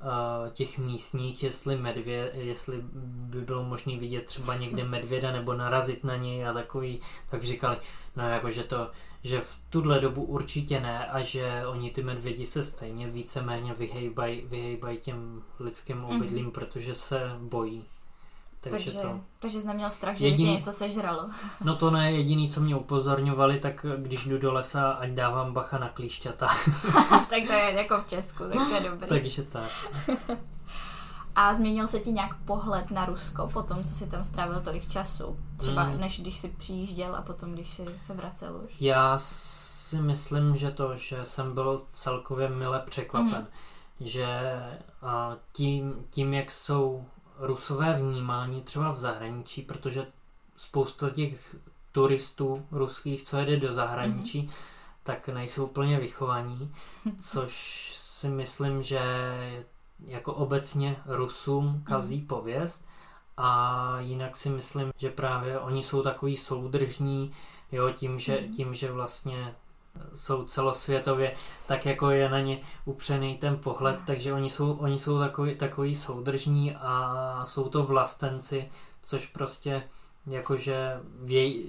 [0.00, 6.04] uh, těch místních, jestli medvě, jestli by bylo možné vidět třeba někde medvěda nebo narazit
[6.04, 7.00] na něj a takový,
[7.30, 7.76] tak říkali,
[8.16, 8.90] no jako, že to,
[9.22, 14.40] že v tuhle dobu určitě ne a že oni ty medvědi se stejně víceméně vyhejbají
[14.40, 16.50] vyhejbaj těm lidským obydlím, mm-hmm.
[16.50, 17.84] protože se bojí.
[18.60, 19.20] Takže, takže, to...
[19.38, 20.52] takže jsi neměl strach, že jediný...
[20.52, 21.30] něco sežralo.
[21.64, 25.78] no to ne, jediný, co mě upozorňovali, tak když jdu do lesa, ať dávám bacha
[25.78, 26.46] na klíšťata.
[27.10, 29.08] tak to je jako v Česku, tak to je dobrý.
[29.08, 29.70] takže tak.
[31.36, 34.88] A změnil se ti nějak pohled na Rusko po tom, co jsi tam strávil tolik
[34.88, 35.36] času?
[35.56, 36.00] Třeba mm.
[36.00, 38.80] než když jsi přijížděl a potom, když jsi se vracel už?
[38.80, 43.46] Já si myslím, že to, že jsem byl celkově mile překvapen.
[44.00, 44.06] Mm.
[44.06, 44.26] Že
[45.02, 47.04] a tím, tím, jak jsou
[47.40, 50.06] rusové vnímání třeba v zahraničí, protože
[50.56, 51.56] spousta těch
[51.92, 54.52] turistů ruských, co jede do zahraničí, mm-hmm.
[55.02, 56.72] tak nejsou úplně vychovaní,
[57.22, 57.52] což
[57.94, 59.00] si myslím, že
[60.06, 62.26] jako obecně Rusům kazí mm.
[62.26, 62.84] pověst
[63.36, 67.32] a jinak si myslím, že právě oni jsou takový soudržní,
[67.72, 68.52] jo, tím, že, mm.
[68.52, 69.54] tím, že vlastně
[70.14, 71.32] jsou celosvětově,
[71.66, 75.94] tak jako je na ně upřený ten pohled, takže oni jsou, oni jsou takový, takový
[75.94, 78.68] soudržní a jsou to vlastenci,
[79.02, 79.82] což prostě
[80.26, 81.64] jakože věj,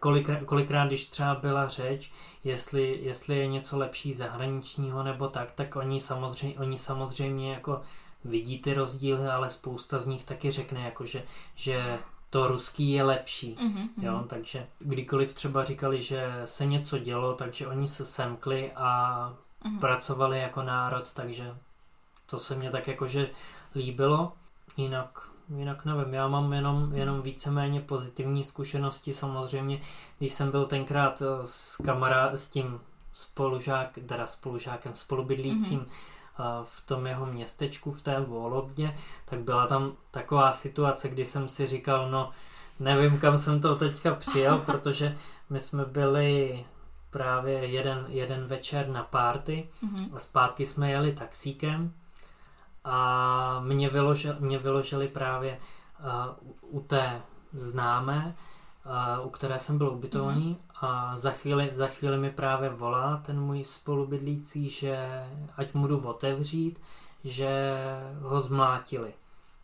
[0.00, 2.12] kolikrát, kolikrát, když třeba byla řeč,
[2.44, 7.80] jestli, jestli je něco lepší zahraničního nebo tak, tak oni samozřejmě, oni samozřejmě jako
[8.24, 11.22] vidí ty rozdíly, ale spousta z nich taky řekne, jako že,
[11.54, 11.98] že
[12.32, 13.56] to ruský je lepší.
[13.56, 13.88] Mm-hmm.
[13.96, 14.24] Jo?
[14.28, 19.34] Takže kdykoliv třeba říkali, že se něco dělo, takže oni se semkli a
[19.64, 19.78] mm-hmm.
[19.80, 21.54] pracovali jako národ, takže
[22.26, 23.30] to se mně tak jakože
[23.74, 24.32] líbilo.
[24.76, 29.80] Jinak, jinak nevím, já mám jenom, jenom víceméně pozitivní zkušenosti samozřejmě,
[30.18, 32.80] když jsem byl tenkrát eh, s kamarád, s tím
[33.12, 36.11] spolužák, teda spolužákem, spolubydlícím mm-hmm
[36.64, 41.66] v tom jeho městečku, v té Vologdě, tak byla tam taková situace, kdy jsem si
[41.66, 42.30] říkal, no
[42.80, 45.16] nevím, kam jsem to teďka přijel, protože
[45.50, 46.64] my jsme byli
[47.10, 50.10] právě jeden, jeden večer na párty mm-hmm.
[50.14, 51.92] a zpátky jsme jeli taxíkem
[52.84, 55.58] a mě, vyložili, mě vyložili právě
[56.70, 57.22] uh, u té
[57.52, 58.34] známé,
[59.24, 60.72] u které jsem byl ubytovaný mm-hmm.
[60.84, 65.24] A za chvíli, za chvíli mi právě volá ten můj spolubydlící, že
[65.56, 66.80] ať mu jdu otevřít,
[67.24, 67.74] že
[68.20, 69.12] ho zmlátili.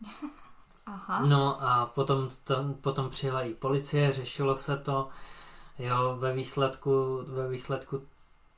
[0.86, 1.26] Aha.
[1.26, 5.08] No a potom, to, potom přijela i policie, řešilo se to.
[5.78, 8.02] Jo, ve výsledku, ve výsledku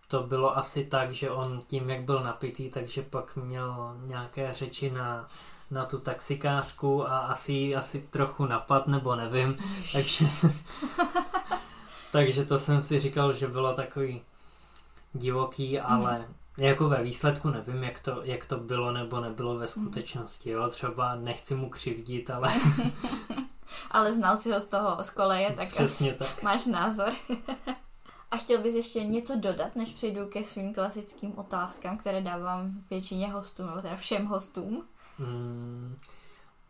[0.08, 4.90] to bylo asi tak, že on tím, jak byl napitý, takže pak měl nějaké řeči
[4.90, 5.26] na,
[5.70, 9.56] na tu taxikářku a asi, asi trochu napad, nebo nevím.
[9.92, 10.26] Takže
[12.12, 14.22] Takže to jsem si říkal, že bylo takový
[15.12, 16.64] divoký, ale mm.
[16.64, 19.68] jako ve výsledku nevím, jak to, jak to bylo nebo nebylo ve mhm.
[19.68, 20.50] skutečnosti.
[20.50, 20.68] Jo?
[20.68, 22.52] Třeba nechci mu křivdit, ale...
[23.90, 26.42] ale znal si ho z toho, z koleje, tak Přesně tak.
[26.42, 27.12] máš názor.
[28.30, 33.32] A chtěl bys ještě něco dodat, než přejdu ke svým klasickým otázkám, které dávám většině
[33.32, 34.84] hostům, nebo teda všem hostům?
[35.20, 35.96] Mm,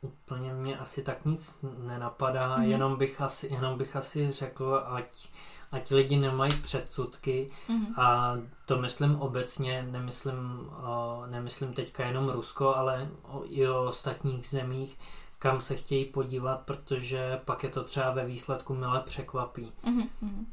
[0.03, 2.63] Úplně mě asi tak nic nenapadá, mm.
[2.63, 5.29] jenom, bych asi, jenom bych asi řekl, ať,
[5.73, 7.87] ať lidi nemají předsudky mm.
[7.97, 8.35] a
[8.67, 14.99] to myslím obecně, nemyslím, o, nemyslím teďka jenom Rusko, ale o, i o ostatních zemích,
[15.39, 19.73] kam se chtějí podívat, protože pak je to třeba ve výsledku milé překvapí.
[19.83, 20.47] Mm.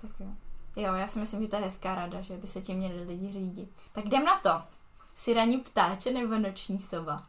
[0.00, 0.26] Tak jo.
[0.76, 3.32] Jo, já si myslím, že to je hezká rada, že by se tím měli lidi
[3.32, 3.70] řídit.
[3.92, 4.62] Tak jdem na to.
[5.14, 7.26] Jsi ranní ptáče nebo noční sova?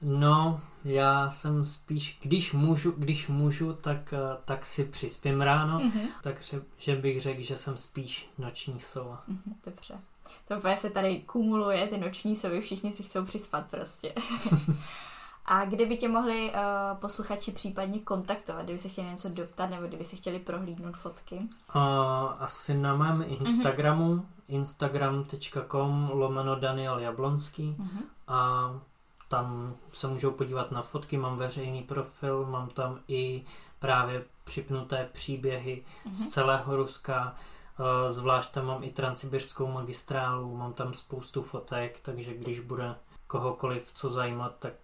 [0.00, 6.08] No, já jsem spíš, když můžu, když můžu, tak, eh, tak si přispím ráno, mm-hmm.
[6.22, 9.22] takže že bych řekl, že jsem spíš noční sova.
[9.28, 9.94] Mm-hmm, dobře.
[10.48, 14.14] To úplně se tady kumuluje, ty noční sovy, všichni si chcou přispat prostě.
[15.48, 19.86] A kde by tě mohli uh, posluchači případně kontaktovat, kdyby se chtěli něco doptat nebo
[19.86, 21.34] kdyby se chtěli prohlídnout fotky?
[21.34, 21.82] Uh,
[22.38, 24.24] asi na mém Instagramu, mm-hmm.
[24.48, 28.02] instagram.com lomeno Daniel Jablonský mm-hmm.
[28.28, 28.70] a
[29.28, 33.44] tam se můžou podívat na fotky, mám veřejný profil, mám tam i
[33.78, 36.12] právě připnuté příběhy mm-hmm.
[36.12, 36.30] z mhm.
[36.30, 42.60] celého Ruska, eh, zvlášť tam mám i transsibirskou magistrálu, mám tam spoustu fotek, takže když
[42.60, 42.94] bude
[43.26, 44.74] kohokoliv co zajímat, tak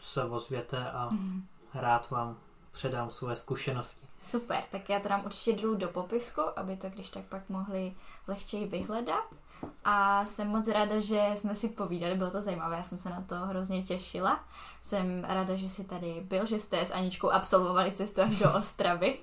[0.00, 1.42] se ozvěte a mm-hmm.
[1.74, 2.36] rád vám
[2.72, 4.06] předám své zkušenosti.
[4.22, 7.94] Super, tak já to dám určitě dolů do popisku, aby to když tak pak mohli
[8.26, 9.24] lehčeji vyhledat.
[9.84, 13.20] A jsem moc ráda, že jsme si povídali, bylo to zajímavé, já jsem se na
[13.20, 14.44] to hrozně těšila.
[14.82, 19.18] Jsem ráda, že jsi tady byl, že jste s Aničkou absolvovali cestu až do Ostravy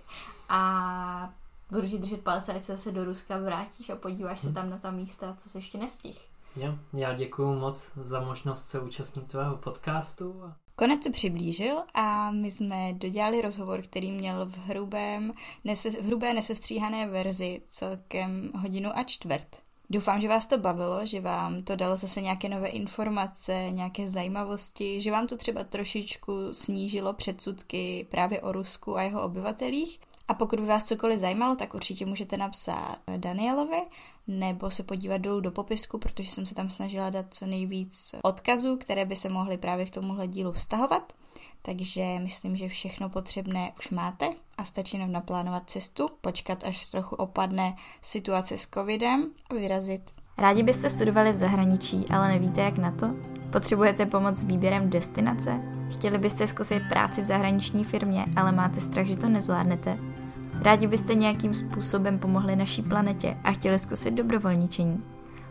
[0.49, 1.33] a
[1.71, 4.53] budu ti držet palce, ať se zase do Ruska vrátíš a podíváš se hm.
[4.53, 6.27] tam na ta místa, co se ještě nestih.
[6.55, 10.53] Jo, já děkuji moc za možnost se účastnit tvého podcastu.
[10.75, 15.31] Konec se přiblížil a my jsme dodělali rozhovor, který měl v, hrubém,
[15.63, 19.65] nese, v hrubé nesestříhané verzi celkem hodinu a čtvrt.
[19.89, 25.01] Doufám, že vás to bavilo, že vám to dalo zase nějaké nové informace, nějaké zajímavosti,
[25.01, 29.99] že vám to třeba trošičku snížilo předsudky právě o Rusku a jeho obyvatelích.
[30.27, 33.81] A pokud by vás cokoliv zajímalo, tak určitě můžete napsat Danielovi
[34.27, 38.77] nebo se podívat dolů do popisku, protože jsem se tam snažila dát co nejvíc odkazů,
[38.77, 41.13] které by se mohly právě k tomuhle dílu vztahovat.
[41.61, 47.15] Takže myslím, že všechno potřebné už máte a stačí nám naplánovat cestu, počkat, až trochu
[47.15, 50.01] opadne situace s covidem a vyrazit.
[50.37, 53.07] Rádi byste studovali v zahraničí, ale nevíte jak na to?
[53.51, 55.61] Potřebujete pomoc s výběrem destinace?
[55.91, 60.14] Chtěli byste zkusit práci v zahraniční firmě, ale máte strach, že to nezvládnete?
[60.61, 65.03] Rádi byste nějakým způsobem pomohli naší planetě a chtěli zkusit dobrovolničení?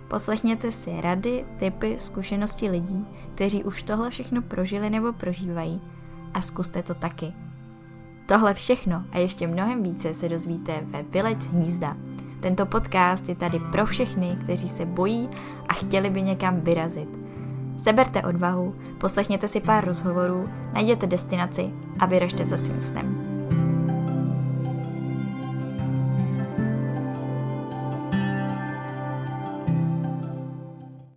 [0.08, 5.80] poslechněte si rady, typy, zkušenosti lidí, kteří už tohle všechno prožili nebo prožívají
[6.34, 7.32] a zkuste to taky.
[8.26, 11.96] Tohle všechno a ještě mnohem více se dozvíte ve Vylec hnízda.
[12.40, 15.28] Tento podcast je tady pro všechny, kteří se bojí
[15.68, 17.18] a chtěli by někam vyrazit.
[17.76, 23.33] Seberte odvahu, poslechněte si pár rozhovorů, najděte destinaci a vyražte za svým snem.